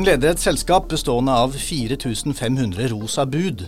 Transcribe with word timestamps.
Hun 0.00 0.06
leder 0.06 0.30
et 0.30 0.40
selskap 0.40 0.86
bestående 0.88 1.34
av 1.36 1.52
4500 1.60 2.86
rosa 2.88 3.26
bud. 3.28 3.66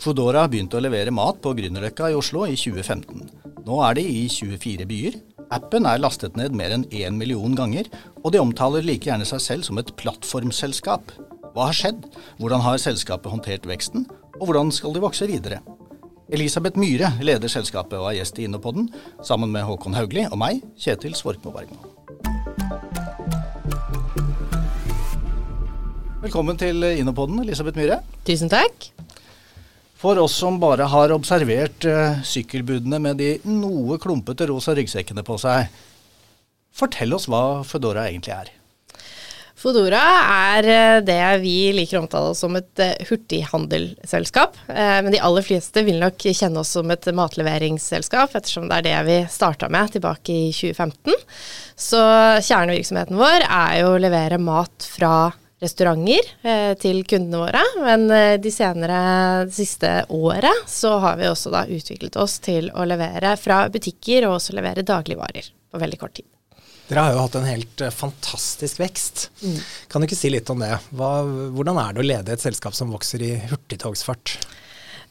Foodora 0.00 0.46
begynte 0.48 0.78
å 0.78 0.80
levere 0.80 1.12
mat 1.12 1.42
på 1.44 1.50
Grünerløkka 1.58 2.08
i 2.08 2.14
Oslo 2.16 2.46
i 2.48 2.54
2015. 2.56 3.26
Nå 3.66 3.80
er 3.84 3.98
de 3.98 4.04
i 4.06 4.22
24 4.32 4.86
byer. 4.88 5.18
Appen 5.52 5.84
er 5.90 6.00
lastet 6.00 6.38
ned 6.40 6.56
mer 6.56 6.72
enn 6.72 6.86
1 6.88 7.18
million 7.20 7.52
ganger, 7.58 7.90
og 8.24 8.32
de 8.32 8.40
omtaler 8.40 8.84
like 8.84 9.04
gjerne 9.04 9.26
seg 9.28 9.42
selv 9.44 9.66
som 9.66 9.78
et 9.80 9.90
plattformselskap. 10.00 11.12
Hva 11.52 11.68
har 11.68 11.76
skjedd? 11.76 12.06
Hvordan 12.40 12.64
har 12.64 12.80
selskapet 12.80 13.30
håndtert 13.30 13.68
veksten, 13.68 14.06
og 14.40 14.48
hvordan 14.48 14.72
skal 14.72 14.96
de 14.96 15.02
vokse 15.04 15.28
videre? 15.28 15.60
Elisabeth 16.32 16.80
Myhre 16.80 17.12
leder 17.20 17.52
selskapet 17.52 17.98
og 18.00 18.08
er 18.08 18.22
gjest 18.22 18.40
i 18.40 18.46
Innopodden, 18.48 18.88
sammen 19.22 19.52
med 19.52 19.66
Håkon 19.68 19.94
Haugli 19.98 20.24
og 20.30 20.40
meg, 20.40 20.64
Kjetil 20.80 21.12
Svorkmo 21.18 21.52
Bergmo. 21.52 21.84
Velkommen 26.24 26.56
til 26.56 26.80
Innopodden, 26.94 27.44
Elisabeth 27.44 27.76
Myhre. 27.76 28.00
Tusen 28.24 28.48
takk. 28.48 28.88
For 30.00 30.16
oss 30.20 30.40
som 30.40 30.56
bare 30.60 30.88
har 30.88 31.12
observert 31.12 31.84
uh, 31.84 32.24
sykkelbudene 32.24 32.98
med 33.04 33.20
de 33.20 33.34
noe 33.44 34.00
klumpete 34.00 34.48
rosa 34.48 34.72
ryggsekkene 34.76 35.24
på 35.24 35.36
seg, 35.40 35.68
fortell 36.74 37.14
oss 37.16 37.28
hva 37.30 37.62
Foodora 37.66 38.08
egentlig 38.10 38.34
er. 38.34 38.52
Foodora 39.64 40.00
er 40.52 40.66
eh, 40.68 40.96
det 41.06 41.20
vi 41.40 41.54
liker 41.72 42.00
å 42.00 42.02
omtale 42.02 42.34
som 42.36 42.56
et 42.58 42.82
hurtighandelselskap. 43.08 44.58
Uh, 44.66 44.98
men 45.06 45.12
de 45.14 45.22
aller 45.24 45.46
fleste 45.46 45.84
vil 45.86 46.02
nok 46.02 46.26
kjenne 46.26 46.60
oss 46.60 46.74
som 46.74 46.90
et 46.92 47.06
matleveringsselskap, 47.16 48.34
ettersom 48.34 48.66
det 48.68 48.80
er 48.80 48.88
det 48.88 48.98
vi 49.06 49.20
starta 49.30 49.70
med 49.72 49.94
tilbake 49.94 50.34
i 50.34 50.50
2015. 50.52 51.16
Så 51.78 52.02
kjernevirksomheten 52.50 53.16
vår 53.16 53.46
er 53.46 53.80
jo 53.80 53.94
å 53.94 54.02
levere 54.02 54.42
mat 54.42 54.90
fra 54.90 55.14
restauranter 55.64 56.28
eh, 56.42 56.74
til 56.80 57.02
kundene 57.08 57.40
våre. 57.44 57.62
Men 57.84 58.06
eh, 58.10 58.36
de 58.42 58.52
senere 58.52 59.00
det 59.48 59.56
siste 59.56 59.92
året 60.14 60.68
så 60.70 60.96
har 61.04 61.18
vi 61.20 61.30
også 61.30 61.52
da 61.54 61.64
utviklet 61.70 62.18
oss 62.20 62.38
til 62.44 62.70
å 62.74 62.86
levere 62.88 63.36
fra 63.40 63.64
butikker 63.72 64.28
og 64.28 64.38
også 64.38 64.56
levere 64.58 64.86
dagligvarer 64.86 65.50
på 65.70 65.82
veldig 65.82 66.00
kort 66.00 66.18
tid. 66.20 66.33
Dere 66.88 67.06
har 67.06 67.14
jo 67.14 67.22
hatt 67.22 67.38
en 67.40 67.48
helt 67.48 67.84
uh, 67.84 67.92
fantastisk 67.94 68.82
vekst. 68.82 69.28
Mm. 69.40 69.60
Kan 69.88 70.02
du 70.02 70.08
ikke 70.08 70.18
si 70.18 70.32
litt 70.32 70.50
om 70.52 70.60
det? 70.60 70.74
Hva, 70.92 71.14
hvordan 71.54 71.80
er 71.80 71.94
det 71.94 72.04
å 72.04 72.10
lede 72.10 72.36
et 72.36 72.44
selskap 72.44 72.76
som 72.76 72.92
vokser 72.92 73.24
i 73.24 73.32
hurtigtogsfart? 73.48 74.36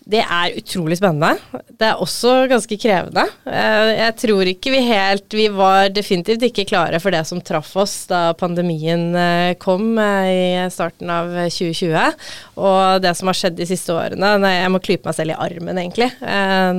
Det 0.04 0.20
er 0.20 0.58
utrolig 0.60 0.98
spennende. 1.00 1.38
Det 1.72 1.88
er 1.88 2.02
også 2.02 2.34
ganske 2.52 2.76
krevende. 2.76 3.24
Eh, 3.48 3.92
jeg 4.02 4.16
tror 4.20 4.50
ikke 4.52 4.74
vi 4.74 4.82
helt 4.90 5.32
Vi 5.32 5.46
var 5.56 5.94
definitivt 5.96 6.44
ikke 6.44 6.66
klare 6.68 7.00
for 7.00 7.16
det 7.16 7.22
som 7.30 7.40
traff 7.40 7.72
oss 7.80 7.96
da 8.12 8.34
pandemien 8.36 9.16
eh, 9.16 9.54
kom 9.64 9.96
eh, 10.02 10.28
i 10.34 10.68
starten 10.76 11.08
av 11.14 11.32
2020. 11.48 12.20
Og 12.60 13.00
det 13.04 13.16
som 13.16 13.32
har 13.32 13.40
skjedd 13.40 13.56
de 13.62 13.70
siste 13.70 13.96
årene 13.96 14.52
Jeg 14.52 14.74
må 14.74 14.84
klype 14.84 15.08
meg 15.08 15.16
selv 15.16 15.36
i 15.36 15.40
armen, 15.40 15.80
egentlig, 15.80 16.10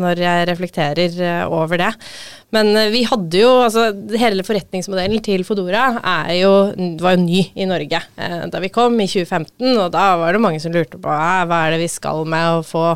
når 0.04 0.20
jeg 0.20 0.48
reflekterer 0.50 1.18
over 1.48 1.80
det. 1.80 1.92
Men 2.54 2.70
eh, 2.78 2.90
vi 2.94 3.02
hadde 3.08 3.40
jo 3.40 3.50
altså 3.64 3.88
Hele 4.20 4.44
forretningsmodellen 4.46 5.22
til 5.24 5.44
Fodora 5.46 5.86
er 5.98 6.32
jo, 6.38 6.52
var 7.02 7.16
jo 7.16 7.24
ny 7.24 7.40
i 7.58 7.66
Norge 7.68 8.00
eh, 8.00 8.44
da 8.52 8.62
vi 8.62 8.72
kom 8.74 8.98
i 9.02 9.08
2015. 9.10 9.70
Og 9.72 9.88
da 9.94 10.06
var 10.20 10.34
det 10.34 10.42
mange 10.44 10.62
som 10.62 10.74
lurte 10.74 11.00
på 11.00 11.10
hva 11.10 11.44
er 11.44 11.74
det 11.74 11.82
vi 11.82 11.90
skal 11.92 12.24
med 12.28 12.58
å 12.58 12.64
få 12.66 12.86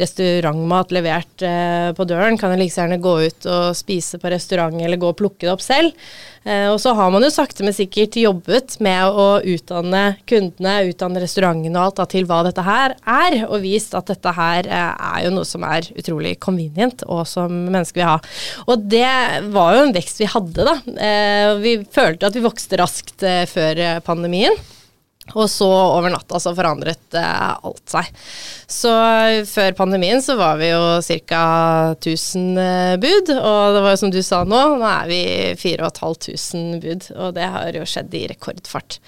restaurantmat 0.00 0.94
levert 0.96 1.46
eh, 1.46 1.90
på 1.96 2.08
døren. 2.08 2.38
Kan 2.40 2.54
jeg 2.54 2.64
like 2.64 2.76
gjerne 2.76 3.00
gå 3.02 3.16
ut 3.26 3.48
og 3.50 3.78
spise 3.78 4.20
på 4.20 4.32
restaurant 4.32 4.76
eller 4.80 5.00
gå 5.00 5.12
og 5.12 5.18
plukke 5.20 5.46
det 5.46 5.54
opp 5.54 5.64
selv? 5.64 5.96
Eh, 6.44 6.66
og 6.72 6.78
så 6.80 6.94
har 6.96 7.10
man 7.12 7.24
jo 7.24 7.28
sakte, 7.32 7.64
men 7.66 7.74
sikkert 7.76 8.16
jobbet 8.16 8.78
med 8.80 9.12
å 9.12 9.26
utdanne 9.44 10.04
kundene, 10.30 10.86
utdanne 10.88 11.20
restaurantene 11.20 11.76
og 11.76 11.90
alt 11.90 12.00
da, 12.00 12.06
til 12.14 12.28
hva 12.30 12.40
dette 12.46 12.64
her 12.64 12.96
er, 12.96 13.38
og 13.44 13.60
vist 13.64 13.96
at 13.98 14.08
dette 14.08 14.32
her 14.38 14.68
eh, 14.70 15.04
er 15.10 15.26
jo 15.26 15.34
noe 15.36 15.48
som 15.48 15.66
er 15.68 15.90
utrolig 16.00 16.38
convenient, 16.40 17.04
og 17.12 17.26
som 17.28 17.52
mennesker 17.68 18.00
vil 18.00 18.08
ha. 18.08 18.18
Og 18.72 18.88
det 18.88 19.12
var 19.52 19.76
jo 19.76 19.86
en 19.86 19.96
vekst 19.96 20.24
vi 20.24 20.32
hadde, 20.32 20.64
da. 20.70 20.76
Eh, 21.10 21.54
vi 21.60 21.76
følte 21.92 22.30
at 22.30 22.36
vi 22.38 22.46
vokste 22.46 22.80
raskt 22.80 23.26
før 23.50 23.84
pandemien. 24.06 24.56
Og 25.34 25.48
så 25.50 25.68
over 25.68 26.12
natta 26.12 26.40
så 26.42 26.52
forandret 26.56 27.16
eh, 27.18 27.66
alt 27.66 27.92
seg. 27.92 28.10
Så 28.70 28.92
før 29.50 29.76
pandemien 29.78 30.22
så 30.22 30.36
var 30.38 30.60
vi 30.60 30.70
jo 30.70 30.82
ca. 31.30 31.42
1000 31.96 32.60
eh, 32.60 32.94
bud, 33.02 33.32
og 33.36 33.76
det 33.76 33.82
var 33.84 33.94
jo 33.94 34.00
som 34.04 34.12
du 34.12 34.20
sa 34.26 34.42
nå, 34.46 34.60
nå 34.80 34.88
er 34.88 35.10
vi 35.10 35.20
4500 35.60 36.80
bud. 36.84 37.08
Og 37.16 37.34
det 37.36 37.48
har 37.54 37.78
jo 37.78 37.86
skjedd 37.88 38.14
i 38.18 38.26
rekordfart. 38.32 39.00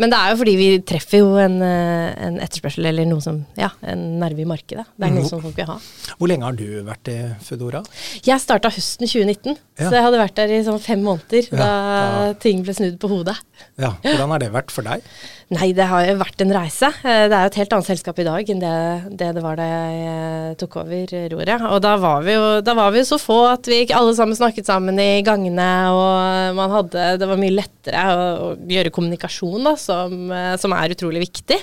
Men 0.00 0.12
det 0.12 0.20
er 0.20 0.32
jo 0.32 0.40
fordi 0.40 0.56
vi 0.56 0.68
treffer 0.86 1.24
jo 1.24 1.34
en, 1.40 1.58
eh, 1.64 2.12
en 2.26 2.38
etterspørsel 2.40 2.88
eller 2.90 3.08
noe 3.08 3.24
som, 3.24 3.42
ja, 3.60 3.72
en 3.84 4.06
nerve 4.22 4.44
i 4.44 4.48
markedet. 4.48 4.86
Det 4.96 5.08
er 5.08 5.14
noe 5.16 5.26
mm. 5.26 5.30
som 5.32 5.42
folk 5.44 5.58
vil 5.58 5.68
ha. 5.68 5.76
Hvor 6.16 6.30
lenge 6.30 6.48
har 6.48 6.56
du 6.56 6.66
vært 6.86 7.12
i 7.12 7.18
Foodora? 7.44 7.82
Jeg 8.26 8.40
starta 8.42 8.72
høsten 8.72 9.08
2019, 9.08 9.56
ja. 9.56 9.88
så 9.88 9.92
jeg 9.98 10.06
hadde 10.06 10.22
vært 10.22 10.38
der 10.40 10.54
i 10.56 10.62
sånn 10.66 10.80
fem 10.82 11.04
måneder 11.04 11.50
ja, 11.50 11.58
da, 11.60 11.68
da 11.68 12.32
ting 12.40 12.64
ble 12.64 12.76
snudd 12.76 12.96
på 13.02 13.10
hodet. 13.12 13.36
Ja, 13.80 13.94
Hvordan 14.04 14.34
har 14.34 14.42
det 14.42 14.50
vært 14.54 14.72
for 14.72 14.86
deg? 14.86 15.04
Nei, 15.50 15.72
det 15.74 15.88
har 15.90 16.04
jo 16.06 16.12
vært 16.20 16.42
en 16.44 16.52
reise. 16.54 16.86
Eh, 17.02 17.24
det 17.26 17.34
er 17.34 17.42
jo 17.42 17.50
et 17.50 17.56
helt 17.58 17.72
annet 17.74 17.88
selskap 17.88 18.18
i 18.22 18.26
dag 18.26 18.50
enn 18.52 18.60
det 18.62 18.74
det, 19.18 19.32
det 19.34 19.42
var 19.42 19.56
da 19.58 19.64
jeg 19.66 19.96
eh, 20.06 20.52
tok 20.60 20.76
over 20.84 21.14
roret. 21.32 21.64
Og 21.66 21.80
da 21.82 21.96
var, 21.98 22.22
vi 22.22 22.36
jo, 22.36 22.44
da 22.62 22.74
var 22.78 22.92
vi 22.94 23.00
jo 23.00 23.08
så 23.08 23.18
få 23.18 23.38
at 23.48 23.66
vi 23.66 23.80
ikke 23.82 23.96
alle 23.98 24.14
sammen 24.14 24.38
snakket 24.38 24.70
sammen 24.70 25.00
i 25.02 25.24
gangene, 25.26 25.66
og 25.90 26.62
hadde 26.76 27.08
Det 27.18 27.30
var 27.32 27.42
mye 27.42 27.56
lettere 27.56 28.04
å, 28.14 28.22
å 28.46 28.52
gjøre 28.70 28.94
kommunikasjon, 28.94 29.66
da, 29.66 29.74
som, 29.74 30.14
eh, 30.30 30.54
som, 30.62 30.76
er 30.78 30.94
utrolig 30.94 31.24
viktig. 31.26 31.58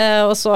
Og 0.00 0.34
så 0.38 0.54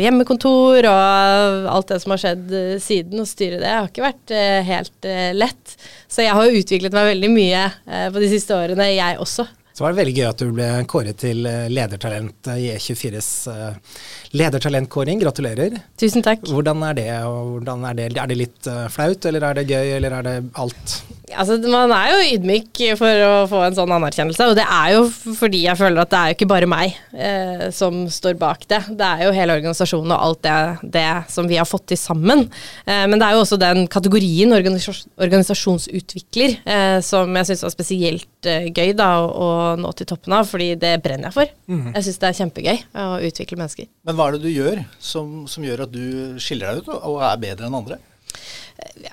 hjemmekontor 0.00 0.86
og 0.86 1.68
alt 1.72 1.92
det 1.92 2.00
som 2.02 2.12
har 2.14 2.20
skjedd 2.20 2.52
siden, 2.80 3.20
Å 3.20 3.28
styre 3.28 3.60
det, 3.60 3.68
har 3.68 3.88
ikke 3.88 4.04
vært 4.04 4.32
helt 4.64 5.08
lett. 5.36 5.76
Så 6.08 6.24
jeg 6.24 6.36
har 6.36 6.48
jo 6.48 6.60
utviklet 6.60 6.96
meg 6.96 7.12
veldig 7.14 7.32
mye 7.32 7.64
på 8.12 8.22
de 8.22 8.28
siste 8.32 8.56
årene, 8.56 8.92
jeg 8.92 9.20
også. 9.20 9.48
Så 9.72 9.84
var 9.84 9.92
det 9.92 10.00
veldig 10.00 10.14
gøy 10.16 10.26
at 10.28 10.42
du 10.42 10.50
ble 10.54 10.68
kåret 10.90 11.20
til 11.22 11.46
eh, 11.48 11.68
ledertalent 11.70 12.50
i 12.56 12.72
E24s 12.74 13.30
eh, 13.52 14.00
ledertalentkåring. 14.36 15.22
Gratulerer. 15.22 15.78
Tusen 16.00 16.24
takk. 16.26 16.42
Hvordan 16.50 16.82
er 16.88 16.98
det? 16.98 17.08
Hvordan 17.24 17.86
er, 17.90 17.98
det? 18.00 18.10
er 18.18 18.32
det 18.32 18.38
litt 18.40 18.70
eh, 18.70 18.86
flaut, 18.92 19.30
eller 19.30 19.46
er 19.50 19.60
det 19.60 19.68
gøy, 19.70 19.94
eller 19.98 20.18
er 20.18 20.28
det 20.28 20.36
alt? 20.60 20.96
Altså, 21.38 21.56
man 21.70 21.92
er 21.94 22.10
jo 22.12 22.36
ydmyk 22.36 22.80
for 22.98 23.24
å 23.26 23.32
få 23.50 23.62
en 23.66 23.76
sånn 23.76 23.92
anerkjennelse, 23.94 24.50
og 24.50 24.56
det 24.58 24.64
er 24.64 24.94
jo 24.96 25.04
fordi 25.10 25.62
jeg 25.66 25.78
føler 25.78 26.02
at 26.02 26.12
det 26.12 26.20
er 26.20 26.30
jo 26.32 26.36
ikke 26.38 26.50
bare 26.50 26.68
meg 26.70 26.96
eh, 27.14 27.66
som 27.74 28.02
står 28.10 28.38
bak 28.40 28.66
det. 28.70 28.80
Det 28.98 29.06
er 29.06 29.26
jo 29.26 29.34
hele 29.36 29.56
organisasjonen 29.58 30.14
og 30.14 30.24
alt 30.26 30.42
det, 30.46 30.56
det 30.96 31.06
som 31.32 31.48
vi 31.50 31.58
har 31.60 31.68
fått 31.68 31.88
til 31.92 32.00
sammen. 32.00 32.46
Eh, 32.84 33.04
men 33.10 33.20
det 33.20 33.28
er 33.28 33.36
jo 33.36 33.44
også 33.44 33.60
den 33.60 33.86
kategorien 33.90 34.54
organisas 34.56 35.04
organisasjonsutvikler 35.20 36.58
eh, 36.64 36.98
som 37.04 37.30
jeg 37.40 37.50
syns 37.50 37.64
var 37.66 37.74
spesielt 37.74 38.50
eh, 38.50 38.68
gøy 38.70 38.94
da, 38.98 39.10
å, 39.22 39.30
å, 39.30 39.50
nå 39.80 39.92
til 39.98 40.08
toppen 40.10 40.36
av, 40.36 40.48
fordi 40.50 40.72
det 40.80 40.96
brenner 41.04 41.30
jeg 41.30 41.38
for. 41.38 41.56
Mm. 41.70 41.90
Jeg 41.94 42.06
syns 42.08 42.20
det 42.20 42.30
er 42.30 42.38
kjempegøy 42.42 42.84
å 43.04 43.08
utvikle 43.30 43.60
mennesker. 43.60 43.90
Men 44.08 44.18
hva 44.18 44.28
er 44.28 44.38
det 44.38 44.44
du 44.46 44.52
gjør 44.52 44.84
som, 44.98 45.42
som 45.50 45.66
gjør 45.66 45.86
at 45.86 45.94
du 45.94 46.40
skiller 46.42 46.70
deg 46.70 46.84
ut 46.84 46.94
og 47.00 47.20
er 47.26 47.42
bedre 47.42 47.68
enn 47.68 47.80
andre? 47.82 48.00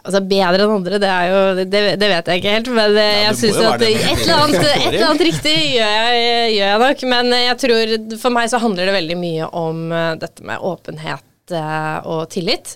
Altså 0.03 0.21
Bedre 0.23 0.65
enn 0.65 0.73
andre, 0.77 0.99
det 1.01 1.09
er 1.11 1.29
jo 1.31 1.39
Det, 1.59 1.81
det 1.99 2.09
vet 2.11 2.29
jeg 2.31 2.41
ikke 2.41 2.55
helt, 2.57 2.69
men 2.75 2.97
ja, 2.97 3.05
jeg 3.27 3.39
syns 3.41 3.59
at 3.61 3.83
et 3.83 3.95
eller, 3.97 4.33
annet, 4.35 4.59
et 4.63 4.87
eller, 4.89 5.05
annet, 5.09 5.23
riktig 5.29 5.55
gjør 5.75 5.95
jeg, 5.95 6.51
gjør 6.55 6.67
jeg, 6.67 6.81
nok. 6.83 7.05
Men 7.13 7.37
jeg 7.37 7.57
tror 7.63 7.95
for 8.23 8.37
meg 8.37 8.51
så 8.51 8.61
handler 8.63 8.89
det 8.89 8.97
veldig 8.97 9.17
mye 9.19 9.49
om 9.63 9.83
eh, 9.91 10.13
dette 10.21 10.47
med 10.47 10.67
åpenhet 10.71 11.55
eh, 11.55 11.97
og 12.07 12.27
tillit. 12.33 12.75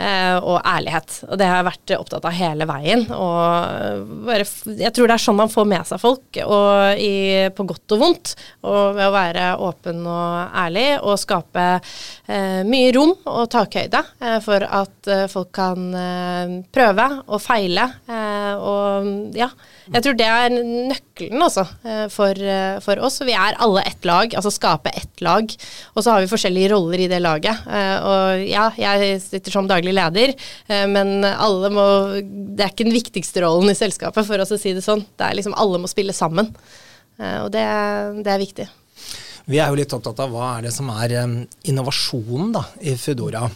Eh, 0.00 0.36
og 0.40 0.62
ærlighet. 0.64 1.18
Og 1.28 1.36
det 1.36 1.44
har 1.44 1.58
jeg 1.60 1.66
vært 1.66 1.92
opptatt 1.98 2.24
av 2.24 2.32
hele 2.32 2.64
veien. 2.68 3.02
Og 3.12 4.14
bare, 4.24 4.46
jeg 4.80 4.94
tror 4.96 5.10
det 5.10 5.16
er 5.16 5.22
sånn 5.26 5.36
man 5.36 5.52
får 5.52 5.66
med 5.68 5.88
seg 5.90 6.00
folk, 6.00 6.38
i, 6.40 7.12
på 7.52 7.66
godt 7.68 7.96
og 7.96 8.00
vondt. 8.00 8.32
Og 8.64 8.96
ved 8.96 9.10
å 9.10 9.12
være 9.12 9.50
åpen 9.60 10.00
og 10.08 10.56
ærlig 10.56 10.86
og 11.04 11.18
skape 11.20 11.66
eh, 11.76 12.62
mye 12.64 12.94
rom 12.96 13.12
og 13.28 13.50
takhøyde 13.52 14.00
eh, 14.22 14.38
for 14.44 14.64
at 14.64 15.10
eh, 15.10 15.26
folk 15.30 15.52
kan 15.56 15.90
eh, 15.96 16.56
prøve 16.72 17.06
og 17.26 17.42
feile. 17.44 17.86
Eh, 18.08 18.54
og 18.56 19.36
ja, 19.36 19.50
jeg 19.90 20.06
tror 20.06 20.16
det 20.16 20.30
er 20.30 20.56
nøkkelen 20.56 21.44
også 21.44 21.66
for, 22.12 22.38
for, 22.84 23.00
oss. 23.04 23.18
Vi 23.26 23.34
er 23.36 23.58
alle 23.60 23.82
ett 23.88 24.06
lag, 24.08 24.32
altså 24.38 24.52
skape 24.54 24.92
ett 24.96 25.20
lag. 25.24 25.50
Og 25.92 26.04
så 26.04 26.14
har 26.14 26.22
vi 26.22 26.30
forskjellige 26.30 26.70
roller 26.72 27.02
i 27.04 27.08
det 27.10 27.18
laget. 27.20 27.66
og 28.06 28.44
ja, 28.46 28.68
jeg 28.78 29.18
sitter 29.24 29.52
som 29.52 29.68
daglig 29.68 29.89
daglig 29.90 29.94
leder, 29.94 30.34
eh, 30.68 30.86
men 30.86 31.24
alle 31.24 31.70
må 31.70 31.86
Det 32.56 32.64
er 32.64 32.72
ikke 32.72 32.86
den 32.88 32.96
viktigste 32.96 33.42
rollen 33.42 33.70
i 33.70 33.74
selskapet, 33.74 34.26
for 34.26 34.38
oss 34.38 34.52
å 34.52 34.58
si 34.58 34.72
det 34.72 34.82
sånn. 34.82 35.04
Det 35.16 35.26
er 35.26 35.34
liksom 35.38 35.54
alle 35.56 35.78
må 35.78 35.88
spille 35.88 36.12
sammen. 36.12 36.54
Eh, 37.18 37.42
og 37.44 37.50
det, 37.50 37.64
det 38.24 38.30
er 38.30 38.38
viktig. 38.38 38.68
Vi 39.46 39.58
er 39.58 39.68
jo 39.68 39.78
litt 39.78 39.92
opptatt 39.92 40.20
av 40.20 40.30
hva 40.30 40.58
er 40.58 40.68
det 40.68 40.74
som 40.74 40.90
er 40.92 41.24
um, 41.24 41.40
innovasjonen 41.64 42.52
da, 42.54 42.64
i 42.80 42.94
Foodora. 42.94 43.48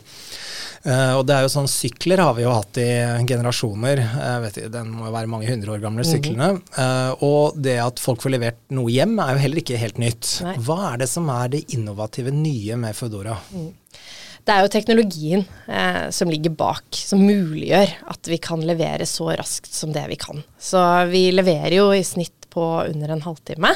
Uh, 0.84 1.16
og 1.16 1.22
det 1.24 1.36
er 1.36 1.44
jo 1.46 1.52
sånn 1.52 1.68
Sykler 1.70 2.20
har 2.20 2.34
vi 2.36 2.42
jo 2.44 2.52
hatt 2.52 2.80
i 2.82 2.88
generasjoner. 3.28 4.02
Jeg 4.02 4.42
vet 4.42 4.58
ikke, 4.58 4.72
den 4.74 4.90
må 4.92 5.06
jo 5.06 5.14
være 5.14 5.30
mange 5.30 5.48
hundre 5.48 5.76
år 5.76 5.84
gamle, 5.84 6.04
syklene. 6.08 6.50
Uh, 6.74 7.12
og 7.24 7.60
det 7.62 7.78
at 7.84 8.02
folk 8.02 8.24
får 8.24 8.34
levert 8.34 8.60
noe 8.74 8.90
hjem, 8.92 9.14
er 9.22 9.36
jo 9.36 9.44
heller 9.44 9.62
ikke 9.62 9.80
helt 9.80 10.02
nytt. 10.02 10.32
Nei. 10.48 10.58
Hva 10.66 10.80
er 10.90 11.04
det 11.04 11.10
som 11.12 11.30
er 11.32 11.54
det 11.54 11.62
innovative 11.76 12.34
nye 12.34 12.80
med 12.80 12.98
Foodora? 12.98 13.38
Det 14.44 14.52
er 14.52 14.64
jo 14.64 14.72
teknologien 14.72 15.44
eh, 15.72 16.08
som 16.12 16.28
ligger 16.28 16.52
bak, 16.52 16.84
som 16.92 17.22
muliggjør 17.24 17.94
at 18.12 18.28
vi 18.28 18.38
kan 18.44 18.60
levere 18.66 19.06
så 19.08 19.30
raskt 19.32 19.72
som 19.72 19.94
det 19.94 20.04
vi 20.10 20.18
kan. 20.20 20.42
Så 20.60 20.80
vi 21.08 21.30
leverer 21.32 21.78
jo 21.78 21.86
i 21.96 22.02
snitt 22.04 22.44
på 22.54 22.64
under 22.84 23.14
en 23.14 23.24
halvtime. 23.24 23.72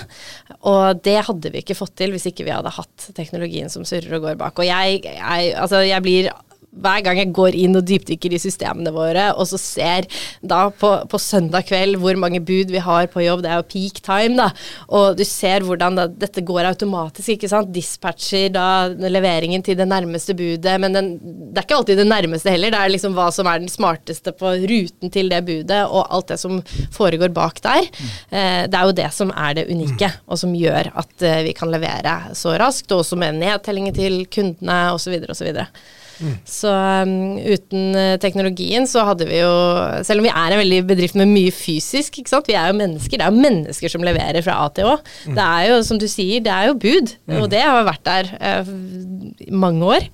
Og 0.71 1.01
det 1.03 1.17
hadde 1.27 1.51
vi 1.55 1.63
ikke 1.63 1.79
fått 1.79 1.97
til 1.99 2.13
hvis 2.15 2.29
ikke 2.31 2.47
vi 2.47 2.55
hadde 2.55 2.75
hatt 2.77 3.09
teknologien 3.17 3.73
som 3.73 3.87
surrer 3.89 4.19
og 4.19 4.29
går 4.29 4.39
bak. 4.41 4.61
Og 4.61 4.69
jeg, 4.69 5.01
jeg, 5.09 5.55
altså 5.59 5.83
jeg 5.87 6.05
blir 6.05 6.31
hver 6.79 7.03
gang 7.05 7.19
jeg 7.21 7.33
går 7.37 7.57
inn 7.57 7.77
og 7.79 7.87
dypdykker 7.89 8.35
i 8.35 8.41
systemene 8.43 8.93
våre, 8.95 9.31
og 9.35 9.49
så 9.51 9.59
ser 9.61 10.09
da 10.41 10.67
på, 10.71 10.91
på, 11.09 11.21
søndag 11.23 11.67
kveld 11.69 11.99
hvor 12.03 12.19
mange 12.21 12.41
bud 12.45 12.73
vi 12.73 12.83
har 12.83 13.09
på 13.11 13.25
jobb, 13.25 13.43
det 13.45 13.51
er 13.53 13.61
jo 13.61 13.67
peak 13.73 14.03
time, 14.05 14.37
da, 14.39 14.51
og 14.95 15.19
du 15.19 15.25
ser 15.27 15.65
hvordan 15.67 15.99
da, 15.99 16.07
dette 16.09 16.45
går 16.47 16.69
automatisk, 16.71 17.35
ikke 17.35 17.51
sant. 17.51 17.73
Dispatcher 17.75 18.49
da 18.55 18.89
leveringen 19.09 19.65
til 19.65 19.79
det 19.79 19.89
nærmeste 19.91 20.37
budet, 20.39 20.77
men 20.81 20.97
den, 20.97 21.11
det 21.53 21.63
er 21.63 21.67
ikke 21.67 21.81
alltid 21.81 22.03
det 22.03 22.09
nærmeste 22.09 22.53
heller, 22.55 22.73
det 22.75 22.83
er 22.83 22.95
liksom 22.95 23.17
hva 23.17 23.29
som 23.35 23.51
er 23.51 23.63
den 23.63 23.73
smarteste 23.73 24.35
på 24.37 24.55
ruten 24.69 25.15
til 25.15 25.33
det 25.33 25.43
budet, 25.49 25.83
og 25.89 26.07
alt 26.07 26.33
det 26.33 26.41
som 26.41 26.61
foregår 26.95 27.33
bak 27.35 27.63
der. 27.65 27.89
Eh, 28.31 28.65
det 28.69 28.79
er 28.79 28.85
jo 28.85 28.97
det 29.01 29.11
som 29.17 29.33
er 29.35 29.59
det 29.59 29.69
unike, 29.73 30.13
og 30.29 30.41
som 30.41 30.55
gjør 30.57 30.93
at 30.99 31.27
eh, 31.27 31.45
vi 31.49 31.55
kan 31.57 31.73
levere 31.73 32.19
så 32.39 32.57
raskt, 32.61 32.93
og 32.93 33.05
også 33.05 33.19
med 33.21 33.41
nedtellingen 33.41 33.97
til 33.97 34.23
kundene 34.33 34.81
osv. 34.95 35.19
osv. 35.29 35.55
Mm. 36.19 36.35
Så 36.49 36.73
um, 36.73 37.37
uten 37.39 37.95
uh, 37.95 38.17
teknologien 38.23 38.89
så 38.91 39.05
hadde 39.07 39.29
vi 39.29 39.39
jo 39.39 39.53
Selv 40.07 40.23
om 40.23 40.27
vi 40.27 40.33
er 40.33 40.55
en 40.55 40.61
veldig 40.61 40.81
bedrift 40.89 41.19
med 41.19 41.31
mye 41.31 41.53
fysisk, 41.55 42.19
ikke 42.19 42.33
sant? 42.33 42.49
vi 42.51 42.57
er 42.59 42.73
jo 42.73 42.79
mennesker. 42.79 43.19
Det 43.19 43.27
er 43.27 43.35
jo 43.35 43.45
mennesker 43.47 43.93
som 43.93 44.05
leverer 44.07 44.43
fra 44.45 44.59
A 44.65 44.67
til 44.75 44.91
Å. 44.91 44.97
Mm. 45.29 45.39
Det 45.39 45.47
er 45.47 45.69
jo, 45.71 45.79
som 45.87 46.01
du 46.01 46.09
sier, 46.11 46.43
det 46.45 46.55
er 46.55 46.71
jo 46.71 46.79
bud. 46.81 47.15
Mm. 47.31 47.39
Og 47.43 47.49
det 47.53 47.63
har 47.65 47.87
vært 47.89 48.05
der 48.09 48.35
uh, 48.39 48.75
mange 49.53 49.95
år. 49.97 50.11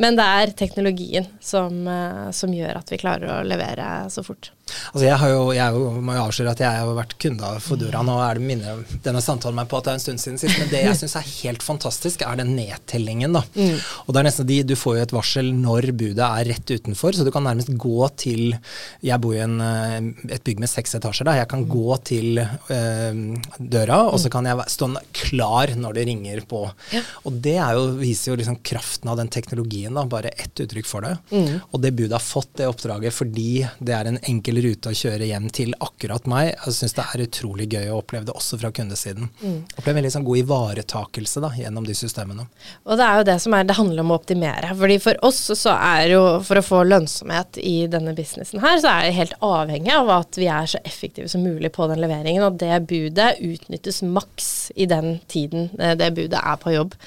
Men 0.00 0.16
det 0.16 0.24
er 0.24 0.54
teknologien 0.56 1.28
som, 1.44 1.84
uh, 1.86 2.30
som 2.34 2.54
gjør 2.54 2.80
at 2.80 2.92
vi 2.92 3.00
klarer 3.02 3.36
å 3.36 3.42
levere 3.46 3.92
så 4.12 4.24
fort. 4.26 4.52
Altså 4.92 5.04
jeg, 5.04 5.16
har 5.18 5.30
jo, 5.32 5.42
jeg 5.56 5.74
jo, 5.74 5.88
må 6.04 6.14
jo 6.16 6.22
avsløre 6.26 6.52
at 6.54 6.62
jeg 6.62 6.80
har 6.82 6.92
vært 6.96 7.14
kunde 7.20 7.48
av 7.48 7.58
Fodora. 7.64 8.02
Nå 8.06 8.14
er 8.24 8.38
det 8.38 8.46
minne, 8.46 8.74
denne 9.04 9.22
samtalen 9.24 9.58
meg 9.58 9.68
på 9.70 9.78
at 9.78 9.88
det 9.88 9.92
er 9.92 9.98
en 9.98 10.04
stund 10.04 10.22
siden 10.22 10.40
sist. 10.40 10.58
Men 10.60 10.70
det 10.72 10.82
jeg 10.84 10.98
syns 11.02 11.16
er 11.18 11.28
helt 11.28 11.64
fantastisk, 11.66 12.24
er 12.26 12.38
den 12.40 12.54
nedtellingen. 12.56 13.36
da. 13.36 13.42
Mm. 13.56 13.78
Og 14.06 14.12
det 14.12 14.22
er 14.22 14.28
nesten 14.28 14.48
de, 14.48 14.58
Du 14.72 14.74
får 14.78 14.98
jo 14.98 15.06
et 15.06 15.14
varsel 15.16 15.50
når 15.56 15.90
budet 15.98 16.28
er 16.28 16.50
rett 16.52 16.74
utenfor, 16.74 17.16
så 17.16 17.26
du 17.26 17.32
kan 17.34 17.46
nærmest 17.46 17.72
gå 17.80 18.08
til 18.20 18.56
Jeg 19.02 19.20
bor 19.22 19.36
i 19.36 19.42
en, 19.44 19.58
eh, 19.64 19.98
et 20.36 20.44
bygg 20.46 20.62
med 20.62 20.70
seks 20.70 20.96
etasjer. 20.98 21.28
da, 21.28 21.36
Jeg 21.40 21.50
kan 21.50 21.66
gå 21.68 21.98
til 22.06 22.42
øh, 22.42 23.22
døra, 23.58 24.00
og 24.08 24.20
så 24.22 24.30
kan 24.32 24.48
jeg 24.48 24.68
stå 24.72 24.92
klar 25.16 25.74
når 25.78 25.98
det 25.98 26.06
ringer 26.08 26.42
på. 26.48 26.64
Ja. 26.94 27.02
Og 27.26 27.40
det 27.44 27.56
jo, 27.58 27.84
viser 28.00 28.32
jo 28.32 28.38
liksom 28.40 28.60
kraften 28.64 29.10
av 29.10 29.18
den 29.20 29.28
teknologien. 29.32 29.94
da, 29.94 30.04
Bare 30.06 30.32
ett 30.36 30.62
uttrykk 30.62 30.88
for 30.88 31.06
det. 31.06 31.16
Mm. 31.32 31.60
Og 31.70 31.82
det 31.82 31.94
budet 31.98 32.16
har 32.16 32.24
fått 32.24 32.54
det 32.60 32.68
oppdraget 32.70 33.14
fordi 33.14 33.64
det 33.82 33.94
er 33.96 34.10
en 34.10 34.20
enkel 34.22 34.51
rute 34.60 34.90
å 34.90 34.96
kjøre 34.96 35.28
hjem 35.30 35.48
til 35.54 35.72
akkurat 35.80 36.26
meg. 36.30 36.50
Jeg 36.52 36.76
syns 36.76 36.96
det 36.98 37.04
er 37.06 37.24
utrolig 37.24 37.68
gøy 37.72 37.88
å 37.92 38.00
oppleve 38.02 38.28
det 38.28 38.34
også 38.36 38.58
fra 38.60 38.72
kundesiden. 38.74 39.30
Mm. 39.40 39.58
Oppleve 39.78 39.96
veldig 40.00 40.12
sånn 40.14 40.26
god 40.26 40.40
ivaretakelse 40.42 41.42
da, 41.44 41.52
gjennom 41.56 41.86
de 41.88 41.96
systemene. 41.96 42.46
Og 42.84 43.00
det 43.00 43.08
er 43.08 43.20
jo 43.20 43.26
det 43.30 43.38
som 43.44 43.56
er, 43.56 43.66
det 43.68 43.78
handler 43.78 44.04
om 44.04 44.12
å 44.12 44.20
optimere. 44.20 44.72
fordi 44.78 44.98
For 45.02 45.24
oss 45.28 45.40
så 45.58 45.76
er 45.76 46.12
jo, 46.12 46.22
for 46.46 46.60
å 46.60 46.66
få 46.66 46.84
lønnsomhet 46.88 47.60
i 47.62 47.76
denne 47.92 48.14
businessen 48.18 48.62
her, 48.62 48.78
så 48.82 48.92
er 48.92 49.08
det 49.08 49.18
helt 49.18 49.36
avhengig 49.40 49.94
av 49.96 50.12
at 50.20 50.40
vi 50.40 50.50
er 50.52 50.68
så 50.68 50.82
effektive 50.84 51.30
som 51.32 51.44
mulig 51.46 51.72
på 51.72 51.88
den 51.90 52.02
leveringen. 52.02 52.44
Og 52.46 52.60
det 52.60 52.84
budet 52.90 53.36
utnyttes 53.40 54.02
maks 54.04 54.72
i 54.76 54.88
den 54.90 55.16
tiden 55.32 55.70
eh, 55.78 55.96
det 55.98 56.12
budet 56.16 56.42
er 56.42 56.60
på 56.60 56.74
jobb. 56.76 56.98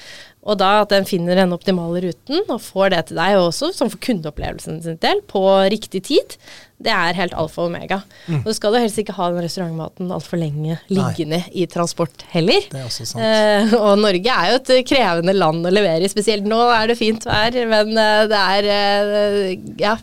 Og 0.46 0.58
da 0.60 0.70
at 0.84 0.92
den 0.94 1.06
finner 1.08 1.38
den 1.38 1.54
optimale 1.54 2.04
ruten 2.04 2.44
og 2.46 2.62
får 2.62 2.92
det 2.94 3.02
til 3.08 3.18
deg 3.18 3.40
også, 3.40 3.72
som 3.74 3.90
for 3.90 4.02
kundeopplevelsen 4.06 4.78
sin 4.84 5.00
del, 5.02 5.22
på 5.26 5.42
riktig 5.72 6.04
tid, 6.06 6.36
det 6.82 6.92
er 6.92 7.16
helt 7.16 7.34
alfa 7.34 7.64
og 7.64 7.70
omega. 7.70 8.02
Mm. 8.28 8.42
Og 8.42 8.50
du 8.50 8.54
skal 8.56 8.76
jo 8.76 8.82
helst 8.84 9.00
ikke 9.00 9.14
ha 9.16 9.30
den 9.32 9.42
restaurantmaten 9.46 10.12
altfor 10.12 10.38
lenge 10.40 10.76
liggende 10.92 11.40
Nei. 11.40 11.52
i 11.62 11.66
transport 11.72 12.26
heller. 12.34 12.68
Det 12.70 12.82
er 12.82 12.86
også 12.86 13.08
sant. 13.08 13.24
Eh, 13.24 13.74
og 13.80 13.96
Norge 14.02 14.38
er 14.38 14.52
jo 14.52 14.60
et 14.60 14.72
krevende 14.88 15.34
land 15.36 15.66
å 15.66 15.72
levere 15.72 16.04
i, 16.04 16.12
spesielt 16.12 16.46
nå 16.46 16.60
er 16.68 16.92
det 16.92 16.98
fint 17.00 17.26
vær, 17.26 17.56
men 17.72 17.92
eh, 17.96 18.24
det 18.30 18.42
er 18.42 18.70
eh, 18.76 19.70
ja. 19.82 19.96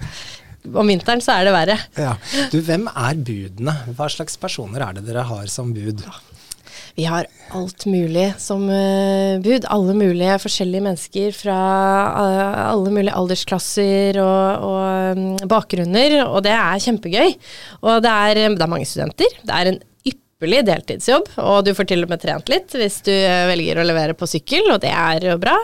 Om 0.64 0.88
vinteren 0.88 1.20
så 1.20 1.36
er 1.36 1.50
det 1.50 1.54
verre. 1.54 1.76
Ja. 2.00 2.14
Du, 2.52 2.62
hvem 2.64 2.86
er 2.88 3.18
budene? 3.20 3.74
Hva 3.98 4.08
slags 4.12 4.40
personer 4.40 4.86
er 4.86 4.96
det 4.96 5.04
dere 5.10 5.26
har 5.28 5.50
som 5.52 5.74
bud? 5.76 6.06
Ja. 6.08 6.22
Vi 6.94 7.06
har 7.10 7.26
alt 7.58 7.86
mulig 7.90 8.28
som 8.42 8.68
uh, 8.70 9.40
bud. 9.42 9.66
Alle 9.74 9.96
mulige 9.98 10.36
forskjellige 10.44 10.86
mennesker 10.86 11.34
fra 11.38 11.58
uh, 12.14 12.60
alle 12.70 12.94
mulige 12.94 13.16
aldersklasser 13.18 14.20
og, 14.22 14.68
og 14.68 15.18
um, 15.18 15.24
bakgrunner, 15.50 16.20
og 16.28 16.44
det 16.46 16.54
er 16.54 16.84
kjempegøy. 16.86 17.34
Og 17.82 18.04
det 18.06 18.14
er, 18.14 18.44
det 18.54 18.62
er 18.62 18.72
mange 18.76 18.90
studenter. 18.90 19.42
Det 19.42 19.58
er 19.58 19.72
en 19.74 19.82
ypperlig 20.44 20.66
deltidsjobb, 20.68 21.30
og 21.40 21.64
du 21.64 21.72
får 21.76 21.88
til 21.88 22.04
og 22.04 22.12
med 22.12 22.20
trent 22.20 22.50
litt 22.52 22.74
hvis 22.76 23.00
du 23.06 23.14
eh, 23.14 23.46
velger 23.48 23.80
å 23.80 23.86
levere 23.88 24.16
på 24.18 24.28
sykkel, 24.28 24.68
og 24.74 24.82
det 24.84 24.92
er 24.92 25.24
jo 25.30 25.38
bra. 25.40 25.56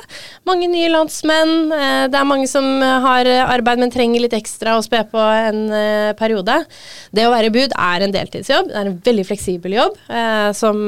Mange 0.47 0.69
nye 0.71 0.87
landsmenn. 0.93 1.73
Eh, 1.75 2.05
det 2.07 2.15
er 2.15 2.27
mange 2.27 2.47
som 2.47 2.63
har 2.79 3.27
arbeid, 3.49 3.81
men 3.81 3.91
trenger 3.91 4.23
litt 4.23 4.37
ekstra 4.37 4.77
å 4.77 4.85
spe 4.85 5.03
på 5.11 5.19
en 5.19 5.67
eh, 5.75 6.13
periode. 6.19 6.61
Det 7.11 7.27
å 7.27 7.33
være 7.33 7.51
bud 7.51 7.75
er 7.75 8.05
en 8.05 8.15
deltidsjobb. 8.15 8.71
Det 8.71 8.79
er 8.79 8.91
en 8.93 8.99
veldig 9.03 9.27
fleksibel 9.27 9.75
jobb 9.75 9.97
som, 10.55 10.79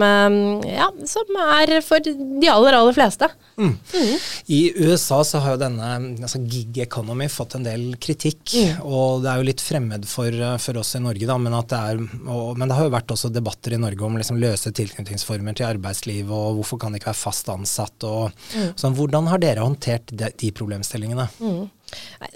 ja, 0.68 0.88
som 1.10 1.38
er 1.42 1.74
for 1.86 2.04
de 2.04 2.50
aller, 2.50 2.76
aller 2.78 2.96
fleste. 2.96 3.28
Mm. 3.58 3.74
Mm. 3.94 4.18
I 4.46 4.60
USA 4.76 5.24
så 5.28 5.42
har 5.44 5.56
jo 5.56 5.62
denne 5.62 5.90
altså 6.24 6.40
gig 6.50 6.80
economy 6.82 7.28
fått 7.30 7.58
en 7.58 7.66
del 7.66 7.84
kritikk, 8.02 8.56
mm. 8.56 8.82
og 8.88 9.22
det 9.26 9.32
er 9.32 9.42
jo 9.42 9.48
litt 9.52 9.64
fremmed 9.64 10.08
for, 10.10 10.38
for 10.64 10.82
oss 10.82 10.96
i 10.98 11.04
Norge, 11.04 11.28
da, 11.30 11.38
men, 11.42 11.58
det 11.70 11.82
er, 11.92 12.02
og, 12.26 12.56
men 12.58 12.72
det 12.72 12.78
har 12.78 12.88
jo 12.88 12.96
vært 12.96 13.14
også 13.14 13.32
debatter 13.34 13.76
i 13.76 13.81
Norge 13.81 14.06
om 14.07 14.18
liksom 14.19 14.39
løse 14.42 14.72
tilknytningsformer 14.78 15.57
til 15.57 15.68
arbeidsliv, 15.68 16.31
og 16.31 16.60
hvorfor 16.60 16.81
kan 16.81 16.94
det 16.94 17.01
ikke 17.01 17.12
være 17.12 17.22
fast 17.22 17.51
ansatt. 17.51 18.07
Og, 18.07 18.31
mm. 18.56 18.74
sånn, 18.80 18.98
hvordan 18.98 19.30
har 19.31 19.42
dere 19.44 19.66
håndtert 19.66 20.14
de, 20.14 20.31
de 20.42 20.52
problemstillingene? 20.56 21.28
Mm. 21.42 21.64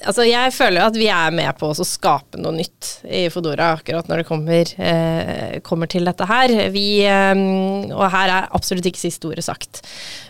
Altså, 0.05 0.25
jeg 0.25 0.53
føler 0.55 0.85
at 0.85 0.97
vi 0.97 1.07
er 1.13 1.33
med 1.35 1.51
på 1.59 1.69
å 1.71 1.85
skape 1.87 2.39
noe 2.41 2.55
nytt 2.55 2.91
i 3.05 3.25
Fodora 3.33 3.73
akkurat 3.75 4.07
når 4.09 4.21
det 4.21 4.27
kommer, 4.27 4.71
eh, 4.81 5.59
kommer 5.65 5.89
til 5.91 6.07
dette 6.07 6.25
her. 6.29 6.53
Vi, 6.73 6.87
eh, 7.05 7.43
og 7.93 8.05
her 8.13 8.33
er 8.33 8.49
absolutt 8.55 8.89
ikke 8.89 9.03
siste 9.05 9.29
ordet 9.29 9.45
sagt. 9.45 9.83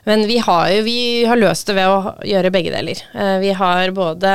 Men 0.06 0.26
vi 0.30 0.38
har 0.44 0.70
jo 0.74 0.84
vi 0.86 1.00
har 1.26 1.40
løst 1.40 1.68
det 1.70 1.78
ved 1.80 1.90
å 1.90 2.14
gjøre 2.28 2.52
begge 2.54 2.74
deler. 2.74 3.02
Eh, 3.16 3.38
vi 3.42 3.54
har 3.58 3.94
både 3.96 4.34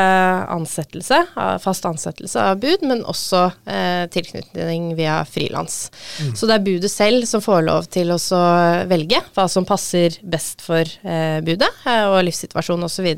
ansettelse, 0.50 1.20
fast 1.62 1.86
ansettelse 1.86 2.40
av 2.40 2.60
bud, 2.62 2.82
men 2.82 3.04
også 3.04 3.44
eh, 3.66 4.06
tilknytning 4.12 4.94
via 4.98 5.20
frilans. 5.28 5.90
Mm. 6.20 6.34
Så 6.34 6.48
det 6.48 6.56
er 6.56 6.66
budet 6.66 6.90
selv 6.90 7.28
som 7.28 7.44
får 7.44 7.62
lov 7.68 7.86
til 7.92 8.10
å 8.14 8.18
velge 8.90 9.20
hva 9.34 9.46
som 9.50 9.66
passer 9.68 10.16
best 10.22 10.64
for 10.64 10.80
eh, 10.80 11.38
budet 11.44 11.68
eh, 11.86 12.06
og 12.08 12.24
livssituasjonen 12.26 12.88
osv. 12.88 13.08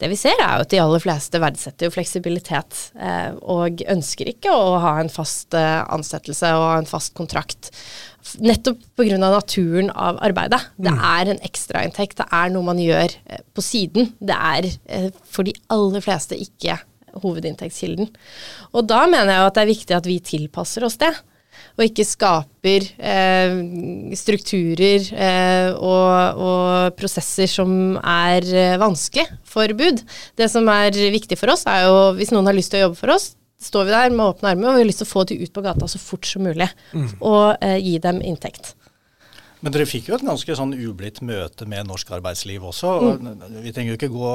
Det 0.00 0.10
vi 0.10 0.18
ser 0.18 0.36
er 0.40 0.58
jo 0.58 0.66
at 0.66 0.70
de 0.72 0.80
aller 0.82 0.89
fleste 0.98 1.38
verdsetter 1.42 1.86
jo 1.86 1.94
fleksibilitet, 1.94 2.78
eh, 2.98 3.30
og 3.40 3.82
ønsker 3.86 4.32
ikke 4.32 4.50
å 4.50 4.78
ha 4.82 4.96
en 5.00 5.12
fast 5.12 5.54
eh, 5.54 5.80
ansettelse 5.94 6.50
og 6.58 6.66
en 6.80 6.88
fast 6.90 7.14
kontrakt. 7.18 7.70
Nettopp 8.42 8.82
pga. 8.98 9.16
naturen 9.22 9.90
av 9.94 10.18
arbeidet. 10.24 10.60
Det 10.76 10.92
mm. 10.92 11.00
er 11.12 11.32
en 11.32 11.42
ekstrainntekt, 11.46 12.18
det 12.20 12.28
er 12.32 12.50
noe 12.52 12.66
man 12.66 12.82
gjør 12.82 13.14
eh, 13.30 13.42
på 13.54 13.64
siden. 13.64 14.12
Det 14.18 14.36
er 14.36 14.70
for 15.30 15.46
de 15.46 15.54
aller 15.70 16.04
fleste 16.04 16.38
ikke 16.38 16.80
hovedinntektskilden. 17.22 18.10
Og 18.74 18.86
da 18.90 19.04
mener 19.10 19.34
jeg 19.34 19.46
at 19.46 19.56
det 19.56 19.62
er 19.62 19.74
viktig 19.74 19.96
at 19.96 20.08
vi 20.10 20.20
tilpasser 20.24 20.86
oss 20.86 20.98
det 21.00 21.14
og 21.76 21.84
ikke 21.86 22.06
skaper 22.06 22.86
eh, 22.98 23.56
strukturer 24.18 25.10
eh, 25.14 25.68
og, 25.74 26.40
og, 26.40 26.96
prosesser 26.98 27.50
som 27.50 27.98
er 28.00 28.46
eh, 28.50 28.78
vanskelig 28.80 29.26
for 29.48 29.72
bud. 29.76 30.02
Det 30.38 30.50
som 30.52 30.68
er 30.72 30.96
viktig 31.14 31.38
for 31.40 31.54
oss, 31.54 31.66
er 31.70 31.86
jo 31.88 32.00
hvis 32.18 32.34
noen 32.34 32.50
har 32.50 32.56
lyst 32.56 32.74
til 32.74 32.82
å 32.82 32.88
jobbe 32.88 33.00
for 33.00 33.14
oss, 33.16 33.32
står 33.60 33.88
vi 33.88 33.94
der 33.94 34.12
med 34.14 34.26
åpne 34.26 34.54
armer 34.54 34.70
og 34.70 34.78
vi 34.78 34.84
har 34.84 34.88
lyst 34.88 35.02
til 35.02 35.08
å 35.08 35.14
få 35.14 35.24
de 35.28 35.40
ut 35.42 35.52
på 35.52 35.64
gata 35.64 35.88
så 35.90 36.00
fort 36.00 36.28
som 36.28 36.44
mulig. 36.48 36.68
Mm. 36.92 37.08
Og 37.20 37.56
eh, 37.60 37.78
gi 37.80 37.96
dem 38.02 38.22
inntekt. 38.24 38.74
Men 39.60 39.74
dere 39.74 39.88
fikk 39.88 40.08
jo 40.08 40.16
et 40.16 40.24
ganske 40.24 40.54
sånn 40.56 40.72
ublidt 40.72 41.20
møte 41.26 41.66
med 41.68 41.88
norsk 41.90 42.14
arbeidsliv 42.16 42.64
også. 42.70 42.94
Mm. 43.20 43.42
Vi 43.60 43.72
trenger 43.76 43.92
jo 43.92 43.98
ikke 43.98 44.14
gå 44.14 44.30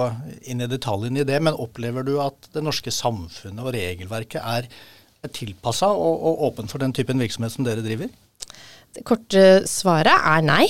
inn 0.51 0.62
i 0.62 0.70
detaljene 0.70 1.24
i 1.24 1.27
det, 1.27 1.39
men 1.41 1.58
opplever 1.58 2.05
du 2.05 2.20
at 2.22 2.51
det 2.53 2.62
norske 2.65 2.94
samfunnet 2.94 3.65
og 3.65 3.74
regelverket 3.74 4.44
er 4.44 4.70
tilpassa 5.34 5.89
og, 5.91 6.15
og 6.29 6.44
åpen 6.50 6.72
for 6.72 6.84
den 6.84 6.94
typen 6.96 7.22
virksomhet 7.22 7.55
som 7.55 7.67
dere 7.67 7.86
driver? 7.86 8.12
Det 8.96 9.03
korte 9.08 9.46
svaret 9.67 10.13
er 10.15 10.44
nei. 10.46 10.65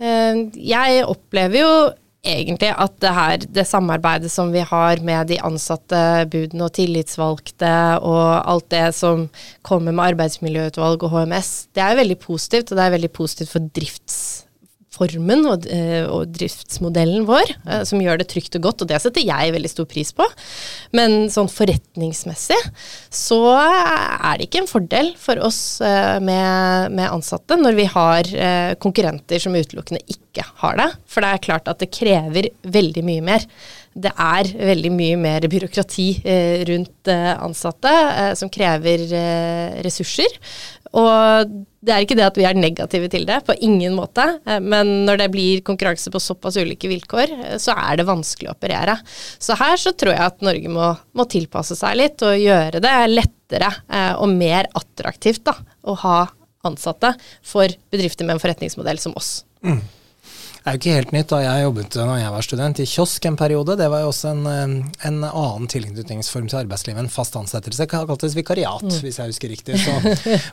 Jeg 0.00 1.04
opplever 1.04 1.60
jo 1.60 1.72
egentlig 2.26 2.68
at 2.76 2.96
det 3.00 3.12
her, 3.16 3.44
det 3.48 3.64
samarbeidet 3.68 4.30
som 4.32 4.50
vi 4.52 4.60
har 4.66 5.00
med 5.04 5.30
de 5.30 5.38
ansatte 5.44 6.00
budene 6.32 6.66
og 6.66 6.74
tillitsvalgte 6.76 7.72
og 8.04 8.24
alt 8.50 8.68
det 8.72 8.84
som 8.96 9.28
kommer 9.66 9.94
med 9.94 10.12
arbeidsmiljøutvalg 10.12 11.06
og 11.06 11.14
HMS, 11.14 11.52
det 11.76 11.84
er 11.84 12.00
veldig 12.00 12.18
positivt, 12.20 12.72
og 12.72 12.80
det 12.80 12.86
er 12.86 12.96
veldig 12.96 13.12
positivt 13.16 13.54
for 13.54 13.72
drifts 13.76 14.18
formen 15.00 15.46
og, 15.48 15.66
eh, 15.70 16.04
og 16.04 16.30
driftsmodellen 16.34 17.24
vår, 17.28 17.54
eh, 17.66 17.82
som 17.88 18.02
gjør 18.02 18.20
det 18.20 18.28
trygt 18.32 18.56
og 18.58 18.66
godt, 18.68 18.84
og 18.84 18.90
det 18.90 19.00
setter 19.02 19.24
jeg 19.24 19.54
veldig 19.54 19.72
stor 19.72 19.88
pris 19.90 20.12
på. 20.16 20.26
Men 20.96 21.30
sånn 21.32 21.50
forretningsmessig 21.50 22.58
så 23.08 23.40
er 23.56 24.38
det 24.38 24.48
ikke 24.48 24.64
en 24.64 24.70
fordel 24.70 25.12
for 25.20 25.40
oss 25.46 25.80
eh, 25.84 26.18
med, 26.20 26.96
med 26.96 27.10
ansatte 27.10 27.58
når 27.60 27.78
vi 27.78 27.88
har 27.90 28.28
konkurrenter 28.80 29.40
som 29.42 29.56
utelukkende 29.56 30.02
ikke 30.10 30.44
har 30.62 30.76
det. 30.78 30.88
For 31.10 31.24
det 31.24 31.30
er 31.30 31.44
klart 31.44 31.68
at 31.70 31.80
det 31.82 31.92
krever 31.94 32.50
veldig 32.62 33.06
mye 33.06 33.24
mer 33.32 33.46
det 34.00 34.12
er 34.22 34.46
veldig 34.54 34.90
mye 34.94 35.16
mer 35.18 35.44
byråkrati 35.50 36.04
rundt 36.68 37.10
ansatte 37.10 37.90
som 38.38 38.52
krever 38.54 39.02
ressurser. 39.82 40.38
Og 40.98 41.52
det 41.80 41.92
er 41.94 42.04
ikke 42.04 42.16
det 42.18 42.26
at 42.26 42.38
vi 42.38 42.44
er 42.48 42.58
negative 42.58 43.08
til 43.12 43.26
det, 43.28 43.38
på 43.46 43.54
ingen 43.62 43.94
måte. 43.96 44.24
Men 44.64 44.90
når 45.06 45.22
det 45.22 45.28
blir 45.32 45.62
konkurranse 45.66 46.10
på 46.12 46.20
såpass 46.22 46.58
ulike 46.60 46.90
vilkår, 46.90 47.32
så 47.62 47.76
er 47.78 48.00
det 48.00 48.08
vanskelig 48.08 48.50
å 48.50 48.56
operere. 48.56 48.98
Så 49.38 49.56
her 49.60 49.78
så 49.80 49.94
tror 49.94 50.16
jeg 50.16 50.26
at 50.26 50.44
Norge 50.44 50.72
må, 50.72 50.90
må 51.16 51.28
tilpasse 51.30 51.78
seg 51.78 51.96
litt 52.00 52.26
og 52.26 52.36
gjøre 52.36 52.82
det 52.82 52.96
lettere 53.12 53.70
og 54.18 54.34
mer 54.34 54.68
attraktivt 54.78 55.46
da, 55.46 55.56
å 55.86 55.96
ha 56.02 56.18
ansatte 56.66 57.14
for 57.46 57.70
bedrifter 57.92 58.26
med 58.26 58.36
en 58.36 58.42
forretningsmodell 58.42 59.00
som 59.00 59.16
oss. 59.16 59.40
Mm. 59.64 59.80
Er 60.64 60.76
jo 60.76 60.80
ikke 60.80 60.96
helt 60.98 61.12
nytt. 61.16 61.30
da 61.32 61.40
Jeg 61.40 61.64
jobbet 61.64 61.96
da 61.96 62.06
jeg 62.20 62.32
var 62.34 62.44
student 62.44 62.80
i 62.82 62.86
kiosk 62.88 63.26
en 63.30 63.38
periode. 63.40 63.76
Det 63.80 63.88
var 63.92 64.04
jo 64.04 64.10
også 64.12 64.34
en, 64.34 64.44
en 65.08 65.18
annen 65.24 65.68
tilknytningsform 65.72 66.50
til 66.50 66.60
arbeidslivet 66.62 67.00
enn 67.00 67.12
fast 67.12 67.38
ansettelse. 67.40 67.86
Det 67.86 67.90
kaltes 67.92 68.36
vikariat, 68.36 68.84
mm. 68.84 69.00
hvis 69.04 69.20
jeg 69.22 69.32
husker 69.32 69.52
riktig. 69.54 69.80
Så 69.80 69.96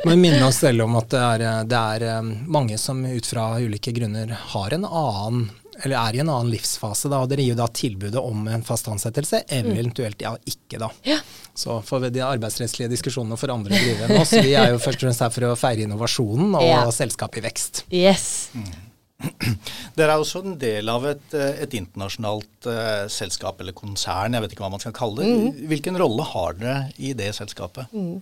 må 0.06 0.14
vi 0.14 0.20
minne 0.22 0.44
oss 0.48 0.62
selv 0.64 0.88
om 0.88 0.96
at 1.00 1.12
det 1.12 1.24
er, 1.24 1.46
det 1.68 1.86
er 1.98 2.20
um, 2.22 2.34
mange 2.60 2.80
som 2.82 3.04
ut 3.04 3.28
fra 3.28 3.50
ulike 3.60 3.92
grunner 3.96 4.32
har 4.56 4.78
en 4.78 4.88
annen 4.88 5.48
eller 5.84 5.98
er 6.00 6.16
i 6.16 6.20
en 6.24 6.30
annen 6.34 6.50
livsfase, 6.50 7.06
da, 7.12 7.20
og 7.22 7.30
dere 7.30 7.44
gir 7.44 7.54
jo 7.54 7.60
da 7.60 7.68
tilbudet 7.70 8.18
om 8.18 8.48
en 8.50 8.64
fast 8.66 8.88
ansettelse, 8.90 9.44
mm. 9.46 9.68
eventuelt 9.76 10.24
ja, 10.26 10.32
ikke, 10.50 10.80
da. 10.82 10.90
Ja. 11.06 11.20
Så 11.54 11.80
for 11.86 12.02
de 12.02 12.24
arbeidsrettslige 12.26 12.90
diskusjonene 12.96 13.38
for 13.38 13.54
andre 13.54 13.78
drive 13.78 14.08
enn 14.08 14.18
oss, 14.24 14.34
vi 14.34 14.56
er 14.58 14.74
jo 14.74 14.82
først 14.82 15.04
og 15.04 15.08
fremst 15.08 15.26
her 15.26 15.36
for 15.36 15.52
å 15.52 15.56
feire 15.60 15.86
innovasjonen 15.86 16.58
og 16.58 16.66
ja. 16.66 16.82
selskap 16.94 17.38
i 17.38 17.46
vekst. 17.46 17.84
Yes. 17.94 18.28
Mm. 18.58 18.87
Dere 19.98 20.14
er 20.14 20.22
også 20.22 20.44
en 20.46 20.58
del 20.62 20.90
av 20.94 21.06
et, 21.10 21.24
eh, 21.34 21.62
et 21.64 21.72
internasjonalt 21.80 22.68
uh, 22.70 23.08
selskap 23.10 23.64
eller 23.64 23.74
konsern, 23.74 24.36
jeg 24.36 24.44
vet 24.44 24.54
ikke 24.54 24.62
hva 24.62 24.70
man 24.76 24.84
skal 24.84 24.94
kalle 24.94 25.24
det. 25.24 25.30
Mm. 25.32 25.64
Hvilken 25.72 25.98
rolle 25.98 26.26
har 26.28 26.58
dere 26.60 26.76
i 27.02 27.14
det 27.18 27.32
selskapet? 27.38 27.90
Mm. 27.98 28.20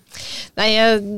Nei, 0.60 0.70
uh, 0.80 1.10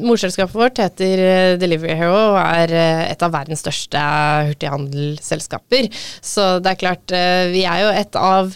Morselskapet 0.00 0.56
vårt 0.56 0.80
heter 0.80 1.56
Delivery 1.60 1.98
Hero 2.00 2.16
og 2.16 2.38
er 2.40 2.72
et 3.10 3.26
av 3.26 3.34
verdens 3.34 3.60
største 3.60 4.00
hurtighandelsselskaper. 4.48 5.90
Så 6.24 6.46
det 6.64 6.72
er 6.72 6.80
klart, 6.80 7.14
vi 7.52 7.66
er 7.68 7.84
jo 7.84 7.92
et 7.92 8.16
av 8.16 8.54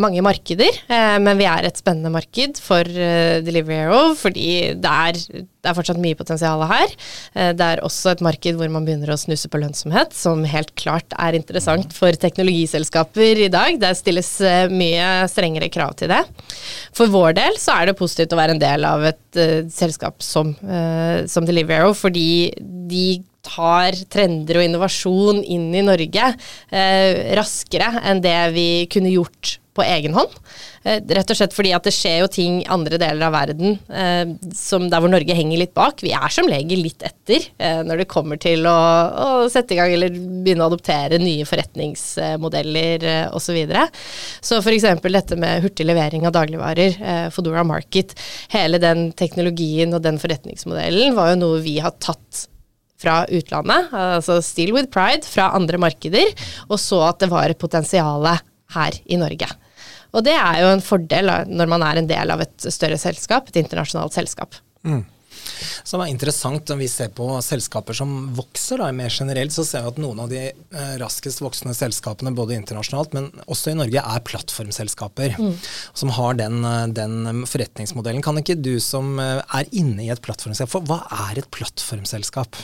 mange 0.00 0.22
markeder, 0.24 0.76
men 1.22 1.38
vi 1.40 1.46
er 1.48 1.66
et 1.66 1.80
spennende 1.80 2.12
marked 2.12 2.60
for 2.62 2.84
Delivery 2.84 3.84
Hero 3.84 4.02
fordi 4.18 4.74
det 4.80 4.94
er 5.08 5.44
det 5.64 5.70
er 5.70 5.76
fortsatt 5.78 6.00
mye 6.00 6.18
potensial 6.18 6.62
her. 6.68 6.94
Eh, 7.32 7.52
det 7.56 7.66
er 7.66 7.82
også 7.84 8.12
et 8.12 8.24
marked 8.24 8.58
hvor 8.60 8.70
man 8.72 8.86
begynner 8.86 9.14
å 9.14 9.18
snuse 9.20 9.48
på 9.50 9.60
lønnsomhet, 9.62 10.14
som 10.16 10.44
helt 10.48 10.74
klart 10.78 11.16
er 11.16 11.38
interessant 11.38 11.94
for 11.96 12.14
teknologiselskaper 12.20 13.44
i 13.46 13.50
dag. 13.52 13.80
Der 13.80 13.96
stilles 13.98 14.30
eh, 14.44 14.68
mye 14.72 15.26
strengere 15.32 15.70
krav 15.72 15.96
til 16.00 16.12
det. 16.12 16.22
For 16.94 17.10
vår 17.12 17.38
del 17.40 17.56
så 17.60 17.78
er 17.78 17.90
det 17.90 17.98
positivt 17.98 18.34
å 18.36 18.40
være 18.40 18.56
en 18.56 18.62
del 18.62 18.84
av 18.86 19.02
et 19.08 19.38
uh, 19.40 19.64
selskap 19.72 20.22
som, 20.22 20.52
uh, 20.62 21.24
som 21.30 21.46
Deliveroo, 21.46 21.94
fordi 21.96 22.52
de 22.60 23.06
tar 23.46 23.98
trender 24.12 24.60
og 24.60 24.68
innovasjon 24.68 25.42
inn 25.44 25.68
i 25.74 25.84
Norge 25.84 26.30
eh, 26.70 27.34
raskere 27.38 27.92
enn 28.04 28.24
det 28.24 28.38
vi 28.56 28.68
kunne 28.92 29.12
gjort 29.14 29.58
på 29.74 29.82
egen 29.82 30.14
hånd. 30.14 30.30
Eh, 30.84 31.00
rett 31.16 31.30
og 31.32 31.38
slett 31.38 31.54
fordi 31.56 31.72
at 31.74 31.86
det 31.86 31.94
skjer 31.94 32.20
jo 32.22 32.28
ting 32.30 32.60
i 32.60 32.68
andre 32.70 32.98
deler 33.00 33.26
av 33.26 33.34
verden 33.34 33.78
eh, 33.88 34.34
som 34.54 34.86
der 34.90 35.02
hvor 35.02 35.10
Norge 35.10 35.36
henger 35.36 35.60
litt 35.60 35.74
bak. 35.76 36.04
Vi 36.04 36.12
er 36.14 36.30
som 36.32 36.48
regel 36.50 36.84
litt 36.84 37.02
etter 37.06 37.48
eh, 37.58 37.80
når 37.86 38.02
det 38.04 38.10
kommer 38.10 38.40
til 38.40 38.68
å, 38.70 38.76
å, 39.10 39.28
sette 39.52 39.74
i 39.74 39.80
gang 39.80 39.94
eller 39.96 40.14
begynne 40.14 40.66
å 40.66 40.70
adoptere 40.70 41.20
nye 41.22 41.48
forretningsmodeller 41.48 43.08
eh, 43.10 43.26
osv. 43.30 43.42
Så, 43.44 43.52
videre. 43.54 43.84
så 44.42 44.56
f.eks. 44.58 44.86
dette 45.04 45.36
med 45.38 45.60
hurtig 45.62 45.84
levering 45.86 46.24
av 46.26 46.32
dagligvarer, 46.34 46.96
eh, 46.98 47.26
Fodora 47.30 47.62
Market, 47.66 48.16
hele 48.50 48.80
den 48.82 49.12
teknologien 49.14 49.94
og 49.94 50.02
den 50.02 50.18
forretningsmodellen 50.18 51.14
var 51.14 51.30
jo 51.30 51.38
noe 51.44 51.62
vi 51.62 51.76
har 51.84 51.94
tatt 52.02 52.48
fra 53.04 53.20
utlandet, 53.28 53.92
altså 53.92 54.40
Still 54.44 54.74
with 54.74 54.90
Pride, 54.94 55.28
fra 55.28 55.52
andre 55.54 55.78
markeder, 55.80 56.32
og 56.70 56.80
så 56.82 57.04
at 57.10 57.22
det 57.22 57.30
var 57.32 57.54
potensial 57.60 58.26
her 58.74 59.00
i 59.04 59.20
Norge. 59.20 59.52
Og 60.14 60.22
det 60.26 60.36
er 60.38 60.60
jo 60.62 60.70
en 60.72 60.84
fordel 60.84 61.32
når 61.50 61.70
man 61.70 61.84
er 61.86 62.00
en 62.00 62.10
del 62.10 62.30
av 62.34 62.42
et 62.44 62.70
større 62.70 62.98
selskap, 63.00 63.50
et 63.50 63.60
internasjonalt 63.64 64.14
selskap. 64.16 64.60
Mm. 64.86 65.02
Så 65.84 65.98
det 65.98 66.06
er 66.06 66.12
interessant 66.12 66.70
når 66.70 66.78
vi 66.80 66.86
ser 66.88 67.10
på 67.16 67.26
selskaper 67.44 67.96
som 67.96 68.12
vokser, 68.36 68.80
da, 68.80 68.90
mer 68.96 69.12
generelt, 69.12 69.52
så 69.52 69.64
ser 69.66 69.84
vi 69.84 69.92
at 69.92 69.98
noen 70.00 70.22
av 70.24 70.30
de 70.32 70.40
eh, 70.48 70.94
raskest 71.00 71.42
voksende 71.44 71.74
selskapene, 71.76 72.32
både 72.36 72.56
internasjonalt, 72.56 73.16
men 73.16 73.28
også 73.44 73.74
i 73.74 73.78
Norge, 73.78 74.00
er 74.00 74.24
plattformselskaper. 74.30 75.36
Mm. 75.36 75.52
Som 75.92 76.14
har 76.16 76.38
den, 76.40 76.62
eh, 76.68 76.86
den, 76.96 77.44
forretningsmodellen. 77.50 78.24
Kan 78.24 78.40
ikke 78.40 78.56
du 78.56 78.78
som 78.82 79.18
eh, 79.20 79.42
er 79.44 79.68
inne 79.76 80.06
i 80.06 80.12
et 80.14 80.24
plattformselskap, 80.24 80.72
for 80.72 80.88
hva 80.88 81.02
er 81.28 81.42
et 81.42 81.50
plattformselskap? 81.54 82.62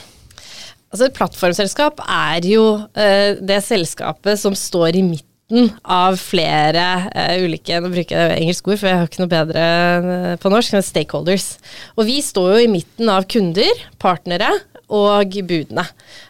Altså 0.91 1.07
Et 1.07 1.15
plattformselskap 1.15 2.01
er 2.03 2.47
jo 2.51 2.65
eh, 2.99 3.39
det 3.39 3.61
selskapet 3.63 4.41
som 4.41 4.57
står 4.59 4.99
i 4.99 5.05
midten 5.07 5.71
av 5.87 6.19
flere 6.19 6.87
eh, 7.11 7.45
ulike 7.45 7.79
Nå 7.83 7.93
bruker 7.93 8.19
jeg 8.19 8.41
engelsk 8.43 8.71
ord, 8.71 8.81
for 8.81 8.91
jeg 8.91 8.99
har 8.99 9.07
ikke 9.07 9.23
noe 9.23 9.31
bedre 9.31 9.63
uh, 10.03 10.35
på 10.43 10.51
norsk. 10.51 10.75
Men 10.75 10.87
Stakeholders. 10.87 11.47
Og 11.95 12.07
vi 12.11 12.19
står 12.23 12.53
jo 12.55 12.65
i 12.65 12.71
midten 12.71 13.11
av 13.11 13.27
kunder, 13.31 13.85
partnere, 14.03 14.51
og 14.91 15.37
budene. 15.47 15.85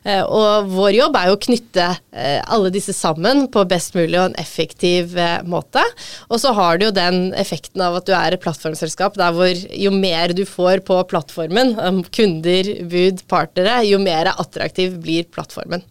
Eh, 0.05 0.23
og 0.25 0.69
vår 0.73 0.93
jobb 0.97 1.17
er 1.19 1.29
jo 1.31 1.37
å 1.37 1.41
knytte 1.41 1.87
eh, 2.13 2.41
alle 2.53 2.73
disse 2.73 2.95
sammen 2.97 3.47
på 3.53 3.65
best 3.69 3.97
mulig 3.97 4.19
og 4.19 4.31
en 4.31 4.39
effektiv 4.41 5.17
eh, 5.19 5.41
måte. 5.49 5.83
Og 6.29 6.41
så 6.43 6.53
har 6.57 6.79
du 6.79 6.87
jo 6.89 6.95
den 6.95 7.33
effekten 7.39 7.83
av 7.85 7.99
at 7.99 8.09
du 8.09 8.15
er 8.17 8.37
et 8.37 8.43
plattformselskap 8.43 9.17
der 9.21 9.35
hvor 9.37 9.51
jo 9.51 9.93
mer 9.95 10.35
du 10.37 10.45
får 10.49 10.85
på 10.87 10.99
plattformen, 11.11 11.75
kunder, 12.15 12.73
bud, 12.91 13.25
partnere, 13.31 13.81
jo 13.89 14.01
mer 14.03 14.33
attraktiv 14.33 14.99
blir 15.01 15.29
plattformen. 15.33 15.85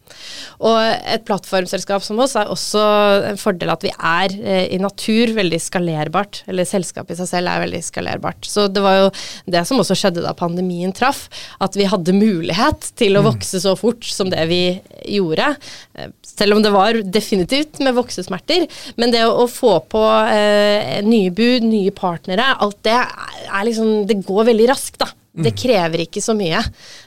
Og 0.65 0.77
et 0.79 1.25
plattformselskap 1.27 2.03
som 2.05 2.19
oss 2.21 2.35
er 2.37 2.49
også 2.51 2.83
en 3.31 3.39
fordel 3.39 3.71
at 3.73 3.85
vi 3.85 3.91
er 3.93 4.35
i 4.69 4.79
natur 4.81 5.33
veldig 5.37 5.59
skalerbart. 5.63 6.43
Eller 6.49 6.67
selskapet 6.67 7.15
i 7.15 7.21
seg 7.21 7.29
selv 7.31 7.51
er 7.51 7.63
veldig 7.63 7.81
skalerbart. 7.85 8.47
Så 8.49 8.67
det 8.71 8.83
var 8.83 8.97
jo 8.97 9.11
det 9.49 9.63
som 9.69 9.79
også 9.81 9.97
skjedde 9.97 10.25
da 10.25 10.33
pandemien 10.37 10.93
traff, 10.95 11.27
at 11.63 11.77
vi 11.79 11.87
hadde 11.89 12.17
mulighet 12.17 12.58
mulighet 12.59 12.91
til 12.99 13.17
å 13.17 13.23
mm. 13.23 13.27
vokse 13.29 13.61
så 13.61 13.75
fort 13.77 14.03
som 14.05 14.29
det 14.29 14.45
vi 14.49 14.79
gjorde. 15.05 15.55
Eh, 15.95 16.11
selv 16.23 16.55
om 16.55 16.63
det 16.63 16.71
var 16.71 17.01
definitivt 17.03 17.79
med 17.79 17.95
voksesmerter. 17.95 18.67
Men 18.97 19.11
det 19.11 19.25
å, 19.25 19.47
få 19.47 19.79
på 19.89 20.03
eh, 20.31 21.01
nye 21.05 21.31
bud, 21.31 21.63
nye 21.63 21.91
partnere, 21.91 22.55
alt 22.59 22.79
det 22.83 22.95
er 22.95 23.65
liksom 23.65 24.05
Det 24.07 24.21
går 24.25 24.49
veldig 24.51 24.69
raskt, 24.69 24.99
da. 24.99 25.09
Det 25.39 25.53
mm. 25.53 25.59
krever 25.61 26.05
ikke 26.05 26.21
så 26.21 26.35
mye. 26.35 26.61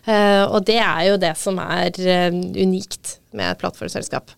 Eh, 0.06 0.44
og 0.46 0.64
det 0.66 0.78
er 0.80 1.08
jo 1.10 1.18
det 1.20 1.34
som 1.38 1.58
er 1.62 1.90
eh, 2.00 2.30
unikt 2.32 3.18
med 3.36 3.52
et 3.52 3.60
plattformselskap. 3.60 4.32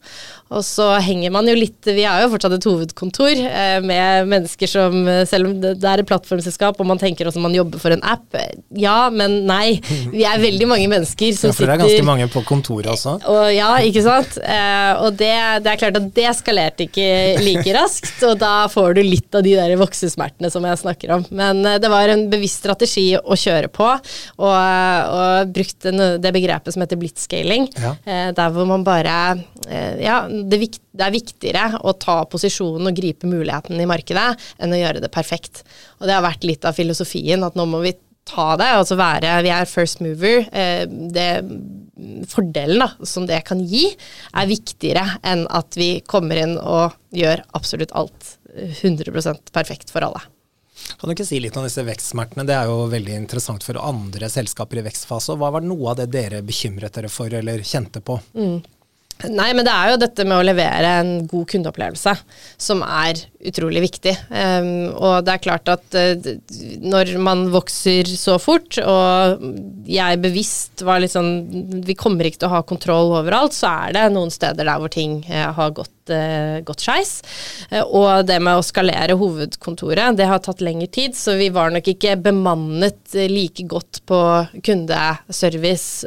Og 0.55 0.65
så 0.67 0.87
henger 1.05 1.33
man 1.35 1.49
jo 1.49 1.55
litt 1.57 1.89
Vi 1.89 2.05
er 2.07 2.23
jo 2.23 2.31
fortsatt 2.33 2.57
et 2.57 2.67
hovedkontor 2.69 3.33
eh, 3.33 3.79
med 3.85 4.29
mennesker 4.31 4.71
som 4.71 4.95
Selv 5.29 5.49
om 5.49 5.55
det 5.63 5.75
er 5.81 6.03
et 6.03 6.09
plattformselskap 6.09 6.81
og 6.81 6.89
man 6.89 7.01
tenker 7.01 7.29
også 7.29 7.43
man 7.43 7.55
jobber 7.55 7.81
for 7.81 7.95
en 7.95 8.03
app, 8.07 8.37
ja, 8.79 9.09
men 9.13 9.43
nei. 9.49 9.79
Vi 10.13 10.25
er 10.27 10.41
veldig 10.41 10.67
mange 10.69 10.87
mennesker 10.91 11.35
som 11.37 11.51
sitter 11.51 11.51
Ja, 11.51 11.57
for 11.57 11.69
det 11.69 11.75
er 11.75 11.83
ganske 11.83 12.07
mange 12.07 12.29
på 12.33 12.43
kontoret 12.47 12.89
også? 12.91 13.17
Og, 13.31 13.43
ja, 13.53 13.71
ikke 13.85 14.03
sant. 14.05 14.39
og 14.39 15.19
det, 15.19 15.31
det, 15.65 15.73
er 15.73 15.81
klart 15.81 15.99
at 15.99 16.09
det 16.17 16.33
skalerte 16.39 16.87
ikke 16.87 17.07
like 17.45 17.75
raskt, 17.77 18.17
og 18.27 18.39
da 18.41 18.53
får 18.73 18.97
du 18.99 19.03
litt 19.05 19.37
av 19.37 19.45
de 19.47 19.55
der 19.59 19.75
voksesmertene 19.81 20.51
som 20.53 20.67
jeg 20.67 20.81
snakker 20.81 21.15
om. 21.19 21.27
Men 21.35 21.63
det 21.83 21.91
var 21.93 22.13
en 22.13 22.27
bevisst 22.33 22.65
strategi 22.65 23.07
å 23.19 23.39
kjøre 23.39 23.71
på, 23.75 23.91
og, 24.41 24.55
og 24.55 25.55
brukte 25.55 25.95
det 26.19 26.33
begrepet 26.35 26.75
som 26.75 26.85
heter 26.85 27.01
blitzscaling. 27.01 27.69
Ja. 27.81 27.95
Eh, 28.05 28.31
der 28.37 28.55
hvor 28.55 28.69
man 28.69 28.84
bare 28.87 29.17
eh, 29.69 30.00
Ja, 30.05 30.25
det, 30.29 30.61
er 30.99 31.14
viktigere 31.14 31.81
å 31.83 31.95
ta 32.00 32.23
posisjonen 32.31 32.91
og 32.91 32.97
gripe 32.97 33.29
muligheten 33.31 33.81
i 33.81 33.88
markedet 33.88 34.33
enn 34.59 34.75
å 34.75 34.81
gjøre 34.81 35.03
det 35.05 35.12
perfekt. 35.14 35.64
Og 36.00 36.09
det 36.09 36.17
har 36.17 36.26
vært 36.26 36.47
litt 36.47 36.67
av 36.69 36.76
filosofien 36.76 37.45
at 37.47 37.59
nå 37.59 37.67
må 37.69 37.83
vi 37.85 37.95
ta 38.25 38.55
det, 38.57 38.71
altså 38.79 38.97
være 38.97 39.35
Vi 39.45 39.53
er 39.53 39.69
first 39.69 40.00
mover. 40.05 40.47
Eh, 40.53 40.85
det 40.88 41.29
fordelen 42.29 42.83
da, 42.83 42.91
som 43.07 43.26
det 43.29 43.45
kan 43.49 43.61
gi, 43.62 43.87
er 44.35 44.50
viktigere 44.50 45.19
enn 45.23 45.45
at 45.55 45.76
vi 45.79 45.99
kommer 46.11 46.41
inn 46.43 46.57
og 46.59 46.97
gjør 47.14 47.45
absolutt 47.55 47.95
alt 47.95 48.35
100% 48.55 49.53
perfekt 49.55 49.93
for 49.95 50.07
alle. 50.07 50.23
Kan 50.99 51.09
du 51.09 51.14
ikke 51.14 51.26
si 51.29 51.41
litt 51.43 51.57
om 51.59 51.67
disse 51.67 51.85
vekstsmertene? 51.85 52.47
Det 52.49 52.55
er 52.57 52.71
jo 52.71 52.87
veldig 52.93 53.17
interessant 53.17 53.64
for 53.67 53.81
andre 53.81 54.31
selskaper 54.33 54.81
i 54.81 54.87
vekstfase. 54.87 55.37
Hva 55.41 55.53
var 55.57 55.64
noe 55.64 55.93
av 55.93 56.00
det 56.03 56.11
dere 56.14 56.45
bekymret 56.45 56.95
dere 56.97 57.12
for 57.12 57.33
eller 57.33 57.64
kjente 57.67 58.05
på? 58.05 58.19
Mm. 58.37 58.62
Nei, 59.31 59.53
men 59.55 59.62
det 59.64 59.73
er 59.73 59.93
jo 59.93 59.99
dette 60.03 60.25
med 60.26 60.37
å 60.37 60.45
levere 60.45 60.88
en 60.99 61.11
god 61.31 61.47
kundeopplevelse 61.53 62.12
som 62.61 62.83
er 62.83 63.21
utrolig 63.47 63.85
viktig. 63.87 64.12
Um, 64.29 64.91
og 64.91 65.25
det 65.25 65.37
er 65.37 65.45
klart 65.45 65.71
at 65.71 65.97
uh, 65.97 66.29
når 66.83 67.14
man 67.23 67.47
vokser 67.55 68.11
så 68.11 68.37
fort, 68.43 68.76
og 68.83 69.47
jeg 69.88 70.21
bevisst 70.25 70.83
var 70.85 71.00
litt 71.00 71.14
sånn 71.14 71.33
Vi 71.87 71.97
kommer 71.97 72.26
ikke 72.26 72.43
til 72.43 72.50
å 72.50 72.57
ha 72.57 72.64
kontroll 72.67 73.14
overalt, 73.14 73.57
så 73.57 73.71
er 73.87 73.97
det 73.97 74.09
noen 74.12 74.35
steder 74.35 74.67
der 74.67 74.83
hvor 74.83 74.93
ting 74.93 75.21
uh, 75.31 75.53
har 75.57 75.76
gått 75.79 75.94
uh, 76.13 76.61
gått 76.67 76.85
skeis. 76.85 77.13
og 77.85 78.27
det 78.29 78.41
med 78.43 78.59
å 78.59 78.65
skalere 78.65 79.17
hovedkontoret, 79.19 80.17
det 80.19 80.29
har 80.29 80.43
tatt 80.45 80.63
lengre 80.65 80.89
tid, 80.93 81.17
så 81.17 81.37
vi 81.39 81.51
var 81.55 81.73
nok 81.75 81.89
ikke 81.95 82.17
bemannet 82.25 83.17
like 83.31 83.65
godt 83.71 84.03
på 84.09 84.21
kundeservice 84.65 86.05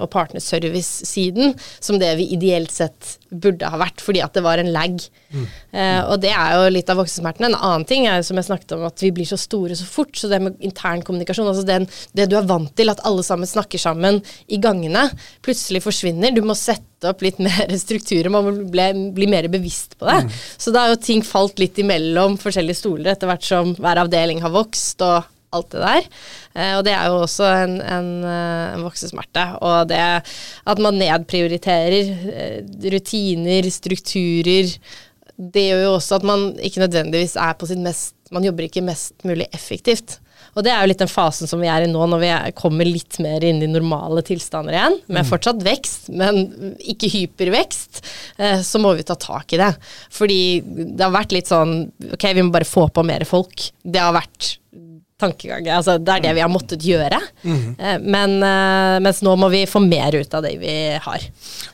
og 0.00 0.08
partnerservice-siden 0.12 1.54
som 1.80 1.98
det 2.00 2.12
vi 2.20 2.30
ideelt 2.36 2.72
sett 2.74 3.16
burde 3.30 3.68
ha 3.70 3.78
vært, 3.78 4.02
fordi 4.02 4.22
at 4.24 4.34
det 4.34 4.42
var 4.44 4.60
en 4.60 4.70
lag. 4.74 4.96
Mm. 5.30 5.46
Uh, 5.70 6.02
og 6.10 6.16
det 6.22 6.32
er 6.34 6.56
jo 6.56 6.72
litt 6.74 6.90
av 6.90 6.98
voksesmertene. 7.00 7.50
En 7.52 7.58
annen 7.58 7.86
ting 7.88 8.06
er 8.10 8.24
som 8.26 8.38
jeg 8.38 8.48
snakket 8.48 8.74
om, 8.76 8.84
at 8.88 9.04
vi 9.04 9.12
blir 9.14 9.28
så 9.28 9.38
store 9.40 9.76
så 9.78 9.86
fort. 9.86 10.12
Så 10.18 10.30
det 10.30 10.40
med 10.42 10.58
intern 10.66 11.04
kommunikasjon, 11.06 11.48
altså 11.50 11.66
den, 11.66 11.86
det 12.16 12.26
du 12.30 12.36
er 12.38 12.48
vant 12.50 12.72
til, 12.76 12.90
at 12.92 13.02
alle 13.06 13.24
sammen 13.26 13.48
snakker 13.48 13.80
sammen 13.80 14.20
i 14.50 14.60
gangene, 14.62 15.06
plutselig 15.46 15.84
forsvinner. 15.86 16.34
Du 16.34 16.42
må 16.46 16.58
sette 16.58 17.10
opp 17.10 17.22
litt 17.24 17.38
mer 17.46 17.70
strukturer, 17.80 18.30
man 18.32 18.48
må 18.48 18.68
bli, 18.72 18.90
bli 19.16 19.30
mer 19.30 19.39
bevisst 19.48 19.96
på 19.98 20.04
det. 20.10 20.20
Mm. 20.26 20.30
Så 20.60 20.70
da 20.74 20.84
har 20.84 20.92
jo 20.92 21.00
ting 21.00 21.24
falt 21.24 21.58
litt 21.62 21.78
imellom 21.80 22.36
forskjellige 22.40 22.82
stoler 22.82 23.14
etter 23.14 23.30
hvert 23.30 23.46
som 23.46 23.72
hver 23.80 24.02
avdeling 24.04 24.42
har 24.44 24.52
vokst. 24.52 25.00
og 25.00 25.24
alt 25.50 25.72
det 25.74 25.82
der. 25.82 26.04
Eh, 26.54 26.72
og 26.78 26.84
det 26.86 26.94
er 26.94 27.08
jo 27.10 27.20
også 27.24 27.46
en, 27.64 27.76
en, 27.82 28.10
eh, 28.22 28.76
en 28.76 28.84
voksesmerte. 28.86 29.46
Og 29.66 29.88
det 29.90 30.00
at 30.00 30.82
man 30.82 30.98
nedprioriterer 31.00 32.12
eh, 32.30 32.58
rutiner, 32.94 33.70
strukturer, 33.74 34.70
det 35.40 35.66
gjør 35.70 35.84
jo 35.86 35.92
også 35.96 36.20
at 36.20 36.26
man 36.28 36.50
ikke 36.60 36.84
nødvendigvis 36.84 37.38
er 37.40 37.54
på 37.56 37.68
sitt 37.70 37.80
mest 37.80 38.14
Man 38.30 38.44
jobber 38.46 38.68
ikke 38.68 38.84
mest 38.84 39.24
mulig 39.26 39.48
effektivt. 39.50 40.20
Og 40.54 40.64
det 40.66 40.72
er 40.72 40.82
jo 40.82 40.90
litt 40.90 41.02
den 41.02 41.10
fasen 41.10 41.50
som 41.50 41.62
vi 41.62 41.70
er 41.70 41.84
i 41.84 41.90
nå, 41.90 42.00
når 42.10 42.22
vi 42.22 42.30
kommer 42.58 42.88
litt 42.88 43.20
mer 43.22 43.44
inn 43.46 43.62
i 43.62 43.70
normale 43.70 44.22
tilstander 44.26 44.76
igjen. 44.76 44.98
Med 45.08 45.24
mm. 45.24 45.28
fortsatt 45.30 45.64
vekst, 45.66 46.10
men 46.12 46.74
ikke 46.80 47.10
hypervekst. 47.12 48.02
Eh, 48.38 48.64
så 48.66 48.82
må 48.82 48.94
vi 48.98 49.06
ta 49.06 49.16
tak 49.20 49.54
i 49.54 49.60
det. 49.60 49.72
Fordi 50.14 50.40
det 50.64 51.04
har 51.06 51.14
vært 51.14 51.36
litt 51.36 51.50
sånn 51.50 51.78
Ok, 52.12 52.24
vi 52.34 52.42
må 52.42 52.52
bare 52.54 52.68
få 52.68 52.88
på 52.92 53.04
mer 53.06 53.24
folk. 53.28 53.70
Det 53.82 54.00
har 54.00 54.14
vært 54.16 54.56
tankegang. 55.20 55.68
Altså, 55.76 55.98
det 56.00 56.16
er 56.16 56.24
det 56.24 56.34
vi 56.38 56.44
har 56.44 56.52
måttet 56.52 56.84
gjøre. 56.84 57.20
Mm. 57.44 57.76
Men, 58.04 58.36
eh, 58.46 58.96
mens 59.04 59.22
nå 59.26 59.34
må 59.38 59.50
vi 59.52 59.64
få 59.68 59.82
mer 59.84 60.16
ut 60.16 60.34
av 60.34 60.44
det 60.46 60.54
vi 60.60 60.74
har. 61.00 61.26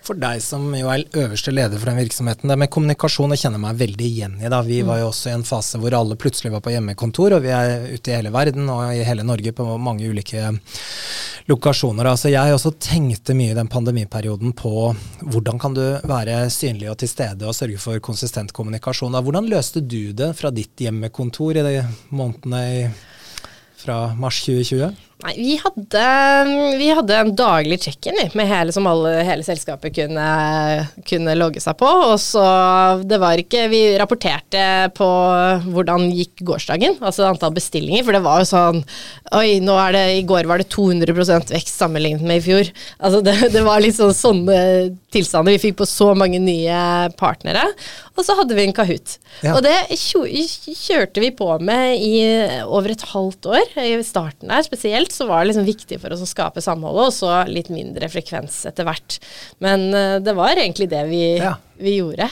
For 0.06 0.18
deg 0.18 0.42
som 0.44 0.68
jo 0.76 0.90
er 0.92 1.06
øverste 1.22 1.54
leder 1.54 1.80
for 1.80 1.90
den 1.90 2.00
virksomheten, 2.02 2.50
det 2.50 2.58
med 2.60 2.72
kommunikasjon 2.72 3.34
jeg 3.34 3.46
kjenner 3.46 3.62
meg 3.62 3.78
veldig 3.80 4.10
igjen 4.10 4.36
i. 4.40 4.50
da. 4.52 4.60
Vi 4.66 4.82
mm. 4.82 4.90
var 4.90 5.00
jo 5.02 5.10
også 5.12 5.30
i 5.30 5.36
en 5.38 5.46
fase 5.46 5.80
hvor 5.82 5.96
alle 5.96 6.18
plutselig 6.20 6.52
var 6.54 6.64
på 6.64 6.74
hjemmekontor, 6.74 7.38
og 7.38 7.46
vi 7.46 7.54
er 7.54 7.88
ute 7.94 8.12
i 8.12 8.18
hele 8.18 8.34
verden 8.34 8.68
og 8.72 8.90
i 8.92 9.06
hele 9.06 9.26
Norge 9.26 9.54
på 9.56 9.66
mange 9.82 10.10
ulike 10.10 10.52
lokasjoner. 11.50 12.08
Altså 12.10 12.30
jeg 12.32 12.54
også 12.54 12.74
tenkte 12.82 13.34
mye 13.38 13.54
i 13.54 13.58
den 13.58 13.70
pandemiperioden 13.70 14.54
på 14.56 14.90
hvordan 15.22 15.60
kan 15.62 15.76
du 15.76 15.84
være 16.06 16.38
synlig 16.52 16.90
og 16.92 16.98
til 17.02 17.10
stede 17.10 17.46
og 17.46 17.54
sørge 17.56 17.80
for 17.82 18.02
konsistent 18.02 18.54
kommunikasjon. 18.56 19.14
Da. 19.14 19.22
Hvordan 19.22 19.50
løste 19.50 19.82
du 19.82 20.12
det 20.16 20.32
fra 20.38 20.50
ditt 20.54 20.86
hjemmekontor 20.86 21.60
i 21.60 21.66
de 21.66 21.76
månedene 22.10 22.62
i 22.66 22.80
fra 23.76 24.14
mars 24.18 24.40
2020? 24.40 24.96
Nei, 25.24 25.32
vi 25.38 25.54
hadde, 25.56 26.00
vi 26.76 26.90
hadde 26.92 27.14
en 27.16 27.30
daglig 27.32 27.78
check-in 27.86 28.18
med 28.36 28.48
hele, 28.50 28.72
som 28.74 28.84
alle, 28.90 29.14
hele 29.24 29.46
selskapet 29.46 29.94
kunne, 29.96 30.26
kunne, 31.08 31.36
logge 31.40 31.62
seg 31.64 31.78
på. 31.80 31.88
Og 32.10 32.18
så 32.20 32.44
det 33.08 33.16
var 33.22 33.40
ikke 33.40 33.64
Vi 33.72 33.80
rapporterte 33.96 34.90
på 34.96 35.08
hvordan 35.72 36.10
gikk 36.12 36.44
gårsdagen, 36.44 36.98
altså 37.00 37.30
antall 37.30 37.56
bestillinger. 37.56 38.04
For 38.04 38.12
det 38.12 38.22
var 38.26 38.42
jo 38.42 38.50
sånn 38.50 38.82
Oi, 39.36 39.56
nå 39.64 39.78
er 39.80 39.96
det 39.96 40.04
I 40.18 40.26
går 40.28 40.46
var 40.50 40.60
det 40.60 40.68
200% 40.74 41.54
vekst 41.56 41.80
sammenlignet 41.80 42.26
med 42.26 42.42
i 42.42 42.44
fjor. 42.44 42.68
Altså 43.00 43.22
det, 43.24 43.38
det 43.56 43.64
var 43.64 43.80
litt 43.80 43.96
sånn 43.96 44.14
sånne 44.14 44.58
tilstander. 45.16 45.56
Vi 45.56 45.64
fikk 45.64 45.80
på 45.80 45.88
så 45.88 46.12
mange 46.18 46.42
nye 46.44 47.08
partnere. 47.16 47.64
Og 48.16 48.24
så 48.24 48.36
hadde 48.36 48.56
vi 48.56 48.64
en 48.64 48.76
Kahoot. 48.76 49.16
Ja. 49.44 49.56
Og 49.56 49.64
det 49.64 49.74
kjørte 49.96 51.20
vi 51.24 51.32
på 51.36 51.48
med 51.64 52.00
i 52.00 52.14
over 52.64 52.92
et 52.94 53.04
halvt 53.10 53.48
år, 53.52 53.74
i 53.80 53.96
starten 54.06 54.52
der 54.52 54.64
spesielt 54.64 55.05
generelt 55.06 55.12
så 55.12 55.26
var 55.26 55.40
det 55.40 55.52
liksom 55.52 55.64
viktig 55.64 56.00
for 56.00 56.12
oss 56.12 56.22
å 56.22 56.26
skape 56.26 56.60
samholdet, 56.60 57.06
og 57.06 57.12
så 57.12 57.44
litt 57.48 57.68
mindre 57.70 58.08
frekvens 58.08 58.66
etter 58.66 58.84
hvert. 58.84 59.20
Men 59.58 59.92
uh, 59.94 60.20
det 60.20 60.34
var 60.34 60.56
egentlig 60.56 60.88
det 60.90 61.06
vi, 61.08 61.38
ja. 61.38 61.56
vi 61.78 61.98
gjorde. 61.98 62.28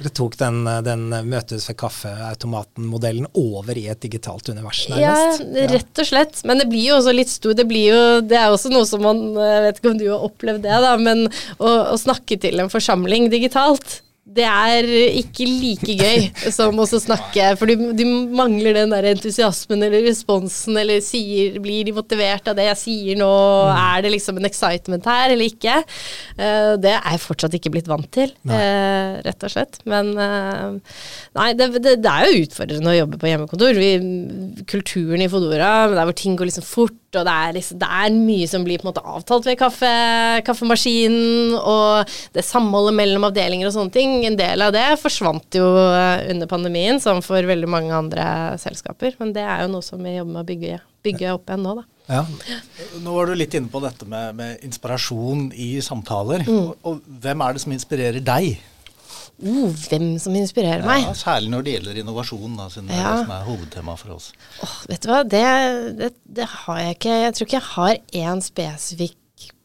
Dere 0.00 0.10
tok 0.16 0.38
den, 0.40 0.64
den 0.80 1.10
møtes 1.28 1.68
ved 1.68 1.76
kaffeautomaten-modellen 1.76 3.26
over 3.36 3.76
i 3.76 3.86
et 3.92 4.00
digitalt 4.00 4.48
univers, 4.48 4.86
nærmest? 4.88 5.42
Ja, 5.44 5.66
rett 5.68 6.00
og 6.00 6.06
slett. 6.08 6.40
Men 6.48 6.58
det 6.58 6.70
blir 6.70 6.86
jo 6.88 6.96
også 6.96 7.12
litt 7.12 7.28
stor 7.28 7.52
Det 7.52 7.66
blir 7.68 7.90
jo 7.92 8.04
Det 8.24 8.38
er 8.38 8.48
også 8.48 8.72
noe 8.72 8.88
som 8.88 9.04
man 9.04 9.20
Jeg 9.36 9.66
vet 9.66 9.80
ikke 9.82 9.90
om 9.90 9.98
du 10.00 10.06
har 10.08 10.24
opplevd 10.24 10.64
det, 10.64 10.78
da, 10.86 10.94
men 10.96 11.26
å, 11.58 11.74
å 11.92 11.98
snakke 12.00 12.40
til 12.40 12.64
en 12.64 12.72
forsamling 12.72 13.28
digitalt 13.28 14.00
det 14.30 14.46
er 14.46 14.86
ikke 15.18 15.46
like 15.48 15.94
gøy 15.98 16.50
som 16.54 16.78
å 16.78 16.86
snakke, 16.86 17.48
for 17.58 17.70
du, 17.70 17.90
du, 17.96 18.04
mangler 18.36 18.76
den 18.76 18.92
der 18.94 19.08
entusiasmen 19.10 19.82
eller 19.82 20.04
responsen, 20.06 20.76
eller 20.78 21.02
sier, 21.04 21.58
blir 21.62 21.88
de 21.88 21.94
motivert 21.96 22.46
av 22.50 22.58
det 22.58 22.68
jeg 22.68 22.80
sier 22.84 23.18
nå, 23.18 23.30
mm. 23.30 23.80
er 23.82 24.04
det 24.04 24.12
liksom 24.14 24.38
en 24.38 24.46
excitement 24.46 25.10
her 25.10 25.34
eller 25.34 25.50
ikke? 25.50 25.80
Uh, 26.38 26.76
det 26.80 26.94
er 26.94 27.16
jeg 27.16 27.24
fortsatt 27.24 27.56
ikke 27.58 27.74
blitt 27.74 27.90
vant 27.90 28.06
til, 28.14 28.32
uh, 28.50 29.18
rett 29.26 29.46
og 29.46 29.54
slett. 29.54 29.80
Men 29.90 30.12
uh, 30.14 30.78
nei, 31.38 31.50
det, 31.58 31.72
det, 31.80 31.98
det, 32.04 32.14
er 32.14 32.30
jo 32.30 32.46
utfordrende 32.46 32.94
å 32.94 32.98
jobbe 33.00 33.20
på 33.20 33.30
hjemmekontor. 33.32 33.82
Vi, 33.82 34.64
kulturen 34.70 35.26
i 35.26 35.30
Fodora, 35.32 35.72
der 35.90 36.06
hvor 36.06 36.16
ting 36.16 36.38
går 36.38 36.52
liksom 36.52 36.66
fort, 36.66 37.09
og 37.18 37.26
det 37.26 37.32
er, 37.34 37.54
liksom, 37.56 37.78
det 37.80 37.88
er, 37.90 38.16
mye 38.30 38.48
som 38.50 38.64
blir 38.66 38.80
på 38.80 38.86
en 38.86 38.90
måte 38.90 39.02
avtalt 39.02 39.48
ved 39.48 39.58
kaffe, 39.58 39.90
kaffemaskinen, 40.46 41.56
og 41.58 42.12
det 42.36 42.44
samholdet 42.46 42.94
mellom 43.00 43.26
avdelinger 43.26 43.68
og 43.68 43.74
sånne 43.74 43.94
ting. 43.94 44.14
En 44.28 44.38
del 44.38 44.62
av 44.62 44.74
det 44.76 44.86
forsvant 45.02 45.58
jo 45.58 45.66
eh, 45.80 46.28
under 46.30 46.50
pandemien, 46.50 47.00
som 47.02 47.22
for 47.24 47.50
veldig 47.50 47.70
mange 47.70 47.94
andre 47.96 48.26
selskaper. 48.62 49.18
Men 49.18 49.34
det 49.36 49.46
er 49.46 49.64
jo 49.64 49.72
noe 49.74 49.86
som 49.86 50.02
vi 50.02 50.14
jobber 50.14 50.36
med 50.36 50.44
å 50.44 50.50
bygge, 50.52 50.82
bygge 51.06 51.34
opp 51.34 51.50
igjen 51.50 51.66
nå, 51.66 51.78
da. 51.80 51.86
Ja. 52.10 52.24
Nå 53.04 53.14
var 53.14 53.30
du 53.30 53.36
litt 53.38 53.54
inne 53.54 53.70
på 53.70 53.82
dette 53.82 54.06
med, 54.10 54.34
med 54.38 54.64
inspirasjon 54.66 55.50
i 55.54 55.72
samtaler. 55.84 56.46
Mm. 56.46 56.56
Og, 56.58 56.76
og 56.86 57.20
hvem 57.22 57.46
er 57.46 57.54
det 57.54 57.62
som 57.62 57.74
inspirerer 57.74 58.22
deg? 58.24 58.58
Uh, 59.40 59.72
hvem 59.88 60.18
som 60.20 60.34
inspirerer 60.36 60.84
meg? 60.84 61.06
Ja, 61.06 61.14
Særlig 61.16 61.52
når 61.54 61.64
det 61.64 61.76
gjelder 61.76 62.00
innovasjon, 62.02 62.58
da, 62.58 62.68
siden 62.72 62.90
ja. 62.92 62.96
det 62.96 63.00
er 63.00 63.14
det 63.14 63.22
som 63.24 63.32
er 63.36 63.46
hovedtema 63.46 63.96
for 64.00 64.16
oss. 64.18 64.26
Oh, 64.66 64.76
vet 64.90 65.04
du 65.04 65.08
hva, 65.12 65.22
det, 65.24 65.44
det, 65.96 66.10
det, 66.40 66.48
har 66.66 66.82
jeg 66.82 66.98
ikke. 66.98 67.16
Jeg 67.24 67.36
tror 67.36 67.48
ikke 67.48 67.58
jeg 67.58 67.68
har 67.70 67.94
én 68.24 68.44
spesifikk 68.44 69.16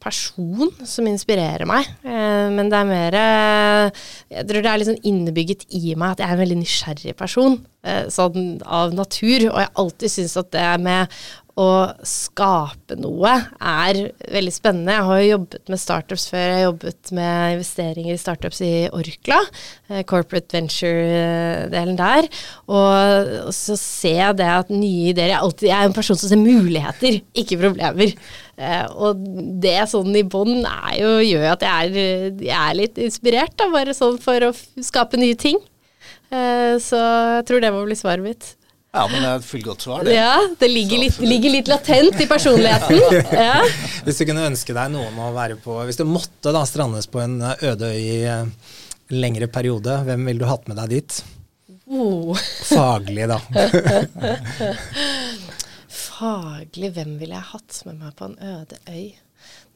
person 0.05 0.73
som 0.85 1.07
inspirerer 1.09 1.65
meg. 1.69 1.87
Eh, 2.05 2.49
men 2.53 2.69
det 2.71 2.81
er 2.81 2.89
mer 2.89 3.17
eh, 3.19 4.03
Jeg 4.35 4.49
tror 4.49 4.65
det 4.65 4.73
er 4.73 4.83
liksom 4.83 4.99
innebygget 5.01 5.65
i 5.73 5.95
meg 5.97 6.15
at 6.15 6.21
jeg 6.23 6.29
er 6.29 6.37
en 6.37 6.43
veldig 6.43 6.59
nysgjerrig 6.61 7.15
person. 7.19 7.57
Eh, 7.85 8.05
sånn 8.13 8.59
av 8.65 8.93
natur. 8.97 9.49
Og 9.51 9.57
jeg 9.63 9.73
alltid 9.85 10.15
syns 10.17 10.37
at 10.41 10.53
det 10.55 10.69
med 10.85 11.17
å 11.55 11.87
skape 12.03 12.97
noe 12.99 13.31
er 13.63 13.99
veldig 14.19 14.51
spennende. 14.51 14.91
Jeg 14.91 15.07
har 15.07 15.19
jo 15.21 15.29
jobbet 15.29 15.69
med 15.71 15.79
startups 15.79 16.25
før. 16.27 16.41
Jeg 16.43 16.57
har 16.57 16.65
jobbet 16.65 17.11
med 17.15 17.53
investeringer 17.55 18.11
i 18.11 18.19
startups 18.19 18.59
i 18.65 18.71
Orkla, 18.91 19.37
corporate 20.09 20.57
venture-delen 20.57 21.95
der. 22.01 22.27
Og, 22.67 23.53
så 23.55 23.77
ser 23.79 24.19
jeg 24.19 24.39
det 24.41 24.49
at 24.51 24.73
nye 24.73 25.13
ideer 25.13 25.31
jeg, 25.31 25.39
alltid, 25.39 25.69
jeg 25.71 25.77
er 25.77 25.87
en 25.93 25.95
person 25.95 26.19
som 26.19 26.33
ser 26.33 26.43
muligheter, 26.43 27.21
ikke 27.39 27.61
problemer. 27.63 28.17
Eh, 28.55 28.85
og 28.95 29.19
det 29.61 29.77
sånn 29.91 30.15
i 30.15 30.23
bånn 30.23 30.63
gjør 30.63 31.47
at 31.51 31.63
jeg 31.65 31.89
er, 31.91 32.35
jeg 32.39 32.59
er 32.59 32.77
litt 32.77 32.99
inspirert, 33.03 33.55
da, 33.59 33.67
bare 33.73 33.95
sånn 33.95 34.19
for 34.23 34.47
å 34.47 34.53
skape 34.83 35.19
nye 35.19 35.35
ting. 35.39 35.59
Eh, 36.31 36.75
så 36.81 37.01
jeg 37.39 37.49
tror 37.49 37.63
det 37.63 37.73
må 37.75 37.83
bli 37.87 37.97
svaret 37.99 38.23
mitt. 38.25 38.53
Ja, 38.95 39.03
men 39.11 39.19
det 39.19 39.27
er 39.27 39.41
et 39.41 39.47
fullgodt 39.49 39.83
svar, 39.83 40.05
det. 40.07 40.13
Ja, 40.15 40.37
det 40.59 40.69
ligger 40.71 41.01
litt, 41.03 41.17
ligger 41.19 41.51
litt, 41.51 41.67
latent 41.67 42.21
i 42.23 42.27
personligheten. 42.31 43.01
Ja. 43.45 43.59
Hvis 44.05 44.21
du 44.21 44.27
kunne 44.29 44.47
ønske 44.47 44.75
deg 44.75 44.93
noen 44.93 45.17
å 45.19 45.31
være 45.35 45.57
på 45.59 45.75
Hvis 45.87 45.97
du 45.99 46.05
måtte 46.07 46.53
da 46.55 46.61
strandes 46.69 47.09
på 47.11 47.19
en 47.23 47.41
øde 47.43 47.89
øy 47.91 47.99
i 47.99 48.19
en 48.31 48.53
lengre 49.11 49.49
periode, 49.51 49.97
hvem 50.07 50.23
ville 50.29 50.45
du 50.45 50.47
hatt 50.47 50.69
med 50.71 50.79
deg 50.79 50.93
dit? 50.95 51.17
Oh. 51.85 52.37
Faglig, 52.65 53.27
da. 53.29 53.41
Faglig, 56.15 56.93
hvem 56.95 57.15
ville 57.19 57.35
jeg 57.37 57.51
hatt 57.51 57.81
med 57.87 58.01
meg 58.01 58.17
på 58.19 58.29
en 58.29 58.39
øde 58.39 58.81
øy? 58.87 59.13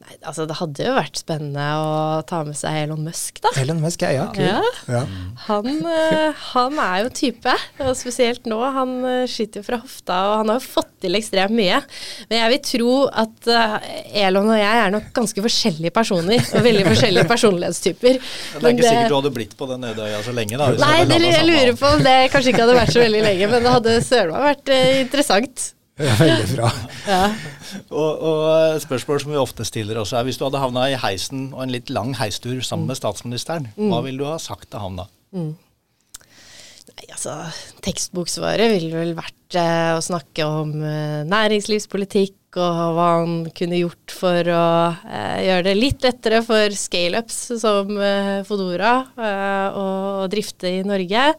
Nei, 0.00 0.14
altså 0.24 0.46
Det 0.48 0.54
hadde 0.56 0.84
jo 0.86 0.92
vært 0.96 1.18
spennende 1.20 1.64
å 1.76 1.88
ta 2.24 2.38
med 2.46 2.56
seg 2.56 2.86
Elon 2.86 3.02
Musk, 3.04 3.36
da. 3.44 3.50
Elon 3.60 3.82
Musk, 3.82 4.00
ja. 4.00 4.24
Kul. 4.32 4.46
Ja. 4.46 4.60
Ja. 4.88 5.02
Han, 5.44 5.66
eh, 5.84 6.38
han 6.54 6.78
er 6.80 7.02
jo 7.04 7.10
type, 7.18 7.52
og 7.84 7.90
spesielt 7.98 8.48
nå. 8.48 8.56
Han 8.78 8.94
eh, 9.04 9.26
skyter 9.28 9.64
fra 9.66 9.76
hofta, 9.82 10.16
og 10.30 10.36
han 10.40 10.52
har 10.54 10.56
jo 10.56 10.70
fått 10.78 10.94
til 11.04 11.18
ekstremt 11.18 11.52
mye. 11.52 11.82
Men 12.30 12.40
jeg 12.40 12.52
vil 12.54 12.62
tro 12.70 12.94
at 13.24 13.50
eh, 13.52 13.90
Elon 14.22 14.48
og 14.48 14.56
jeg 14.56 14.84
er 14.86 14.94
nok 14.94 15.10
ganske 15.18 15.44
forskjellige 15.44 15.92
personer, 15.98 16.40
og 16.48 16.64
veldig 16.64 16.86
forskjellige 16.88 17.26
personlighetstyper. 17.34 18.16
Men 18.54 18.64
det 18.64 18.70
er 18.70 18.78
ikke 18.78 18.86
sikkert 18.88 19.12
du 19.12 19.18
hadde 19.18 19.34
blitt 19.36 19.52
på 19.60 19.68
den 19.68 19.84
Ødøya 19.90 20.22
så 20.24 20.32
lenge, 20.38 20.62
da. 20.62 20.70
Nei, 20.80 20.96
det, 21.12 21.20
jeg 21.28 21.44
lurer 21.50 21.76
på 21.76 21.92
om 21.98 22.06
det 22.08 22.16
kanskje 22.32 22.54
ikke 22.54 22.64
hadde 22.64 22.78
vært 22.80 22.96
så 22.96 23.04
veldig 23.04 23.22
lenge, 23.28 23.52
men 23.52 23.68
det 23.68 23.76
hadde 23.76 23.98
søren 24.08 24.32
meg 24.32 24.48
vært 24.48 24.74
interessant. 25.04 25.68
Ja, 26.00 26.14
Veldig 26.20 26.46
bra. 26.56 26.70
Ja. 27.06 27.22
Og, 27.92 28.22
og 28.24 28.44
et 28.76 28.84
spørsmål 28.84 29.22
som 29.22 29.34
vi 29.34 29.40
ofte 29.40 29.66
stiller 29.68 30.00
også 30.00 30.20
er, 30.20 30.28
hvis 30.28 30.40
du 30.40 30.46
hadde 30.46 30.62
havna 30.62 30.86
i 30.90 30.98
heisen 31.00 31.50
og 31.52 31.64
en 31.66 31.74
litt 31.74 31.92
lang 31.92 32.14
heistur 32.18 32.62
sammen 32.66 32.90
med 32.90 32.98
statsministeren, 32.98 33.68
hva 33.76 34.00
ville 34.06 34.22
du 34.22 34.28
ha 34.28 34.38
sagt 34.42 34.70
til 34.72 34.82
ham 34.82 34.96
da? 35.02 35.10
Nei, 36.90 37.06
altså, 37.12 37.36
tekstboksvaret 37.84 38.72
ville 38.74 38.96
vel 38.96 39.14
vært 39.18 39.56
eh, 39.60 39.92
å 39.94 40.02
snakke 40.04 40.46
om 40.48 40.74
eh, 40.82 41.20
næringslivspolitikk 41.28 42.58
og 42.58 42.78
hva 42.96 43.06
han 43.20 43.34
kunne 43.54 43.78
gjort 43.78 44.14
for 44.14 44.50
å 44.50 44.64
eh, 45.06 45.38
gjøre 45.46 45.66
det 45.68 45.76
litt 45.78 46.02
lettere 46.02 46.40
for 46.42 46.74
scaleups 46.74 47.38
som 47.62 47.92
eh, 47.94 48.40
Fodora 48.48 48.96
eh, 49.14 49.78
å 49.78 49.86
drifte 50.32 50.72
i 50.80 50.82
Norge. 50.86 51.30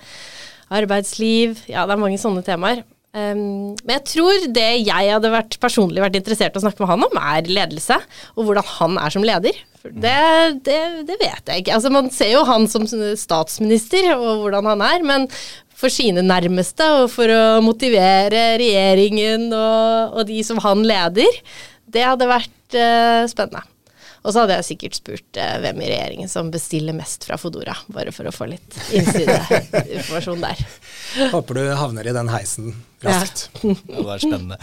Arbeidsliv, 0.71 1.65
ja 1.67 1.83
det 1.83 1.97
er 1.97 2.03
mange 2.05 2.21
sånne 2.21 2.45
temaer. 2.47 2.85
Um, 3.11 3.73
men 3.83 3.97
jeg 3.97 4.03
tror 4.07 4.45
det 4.55 4.69
jeg 4.85 5.09
hadde 5.11 5.33
vært 5.33 5.57
personlig 5.59 5.99
vært 5.99 6.15
interessert 6.15 6.55
i 6.55 6.61
å 6.61 6.63
snakke 6.63 6.79
med 6.79 6.91
han 6.93 7.03
om, 7.09 7.17
er 7.19 7.49
ledelse, 7.51 7.97
og 8.37 8.47
hvordan 8.47 8.69
han 8.77 8.99
er 9.01 9.15
som 9.15 9.25
leder. 9.27 9.57
Det, 9.81 10.21
det, 10.63 10.79
det 11.09 11.17
vet 11.19 11.49
jeg 11.49 11.63
ikke. 11.63 11.75
Altså, 11.75 11.91
man 11.91 12.07
ser 12.13 12.31
jo 12.35 12.45
han 12.47 12.69
som 12.71 12.85
statsminister 12.87 14.13
og 14.13 14.45
hvordan 14.45 14.69
han 14.71 14.85
er, 14.85 15.03
men 15.03 15.27
for 15.81 15.91
sine 15.91 16.23
nærmeste 16.23 16.85
og 17.01 17.09
for 17.11 17.31
å 17.33 17.43
motivere 17.65 18.51
regjeringen 18.61 19.49
og, 19.49 20.19
og 20.21 20.29
de 20.29 20.39
som 20.45 20.61
han 20.63 20.85
leder, 20.85 21.41
det 21.91 22.05
hadde 22.05 22.29
vært 22.29 22.77
uh, 22.77 23.27
spennende. 23.31 23.65
Og 24.21 24.33
så 24.33 24.43
hadde 24.43 24.59
jeg 24.59 24.67
sikkert 24.69 24.97
spurt 24.99 25.41
eh, 25.41 25.57
hvem 25.63 25.81
i 25.81 25.89
regjeringen 25.89 26.29
som 26.31 26.51
bestiller 26.53 26.95
mest 26.97 27.25
fra 27.25 27.39
Fodora, 27.41 27.75
bare 27.93 28.13
for 28.13 28.29
å 28.29 28.33
få 28.35 28.47
litt 28.51 28.77
innsideinformasjon 28.93 30.43
der. 30.45 30.65
Håper 31.33 31.57
du 31.57 31.63
havner 31.79 32.09
i 32.09 32.15
den 32.15 32.29
heisen 32.33 32.75
raskt. 33.05 33.49
Det 33.61 34.01
er 34.05 34.21
spennende. 34.21 34.59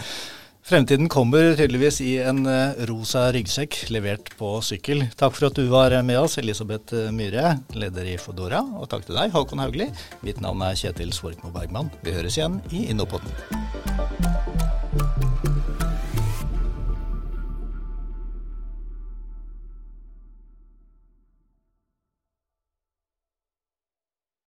Fremtiden 0.69 1.09
kommer 1.09 1.55
tydeligvis 1.57 1.97
i 2.05 2.11
en 2.21 2.43
eh, 2.45 2.77
rosa 2.85 3.25
ryggsekk 3.33 3.87
levert 3.89 4.29
på 4.37 4.51
sykkel. 4.61 5.07
Takk 5.17 5.33
for 5.33 5.49
at 5.49 5.57
du 5.57 5.65
var 5.71 5.95
med 6.05 6.19
oss, 6.21 6.37
Elisabeth 6.37 6.93
eh, 6.93 7.09
Myhre, 7.15 7.57
leder 7.73 8.13
i 8.13 8.19
Fodora. 8.21 8.61
Og 8.77 8.85
takk 8.91 9.07
til 9.09 9.17
deg, 9.17 9.33
Håkon 9.33 9.65
Haugli. 9.65 9.89
Mitt 10.21 10.43
navn 10.45 10.61
er 10.69 10.77
Kjetil 10.77 11.15
Svorkmo 11.15 11.49
Bergman. 11.55 11.89
Vi 12.05 12.13
høres 12.13 12.37
igjen 12.37 12.61
i 12.69 12.85
Innopodden. 12.93 13.33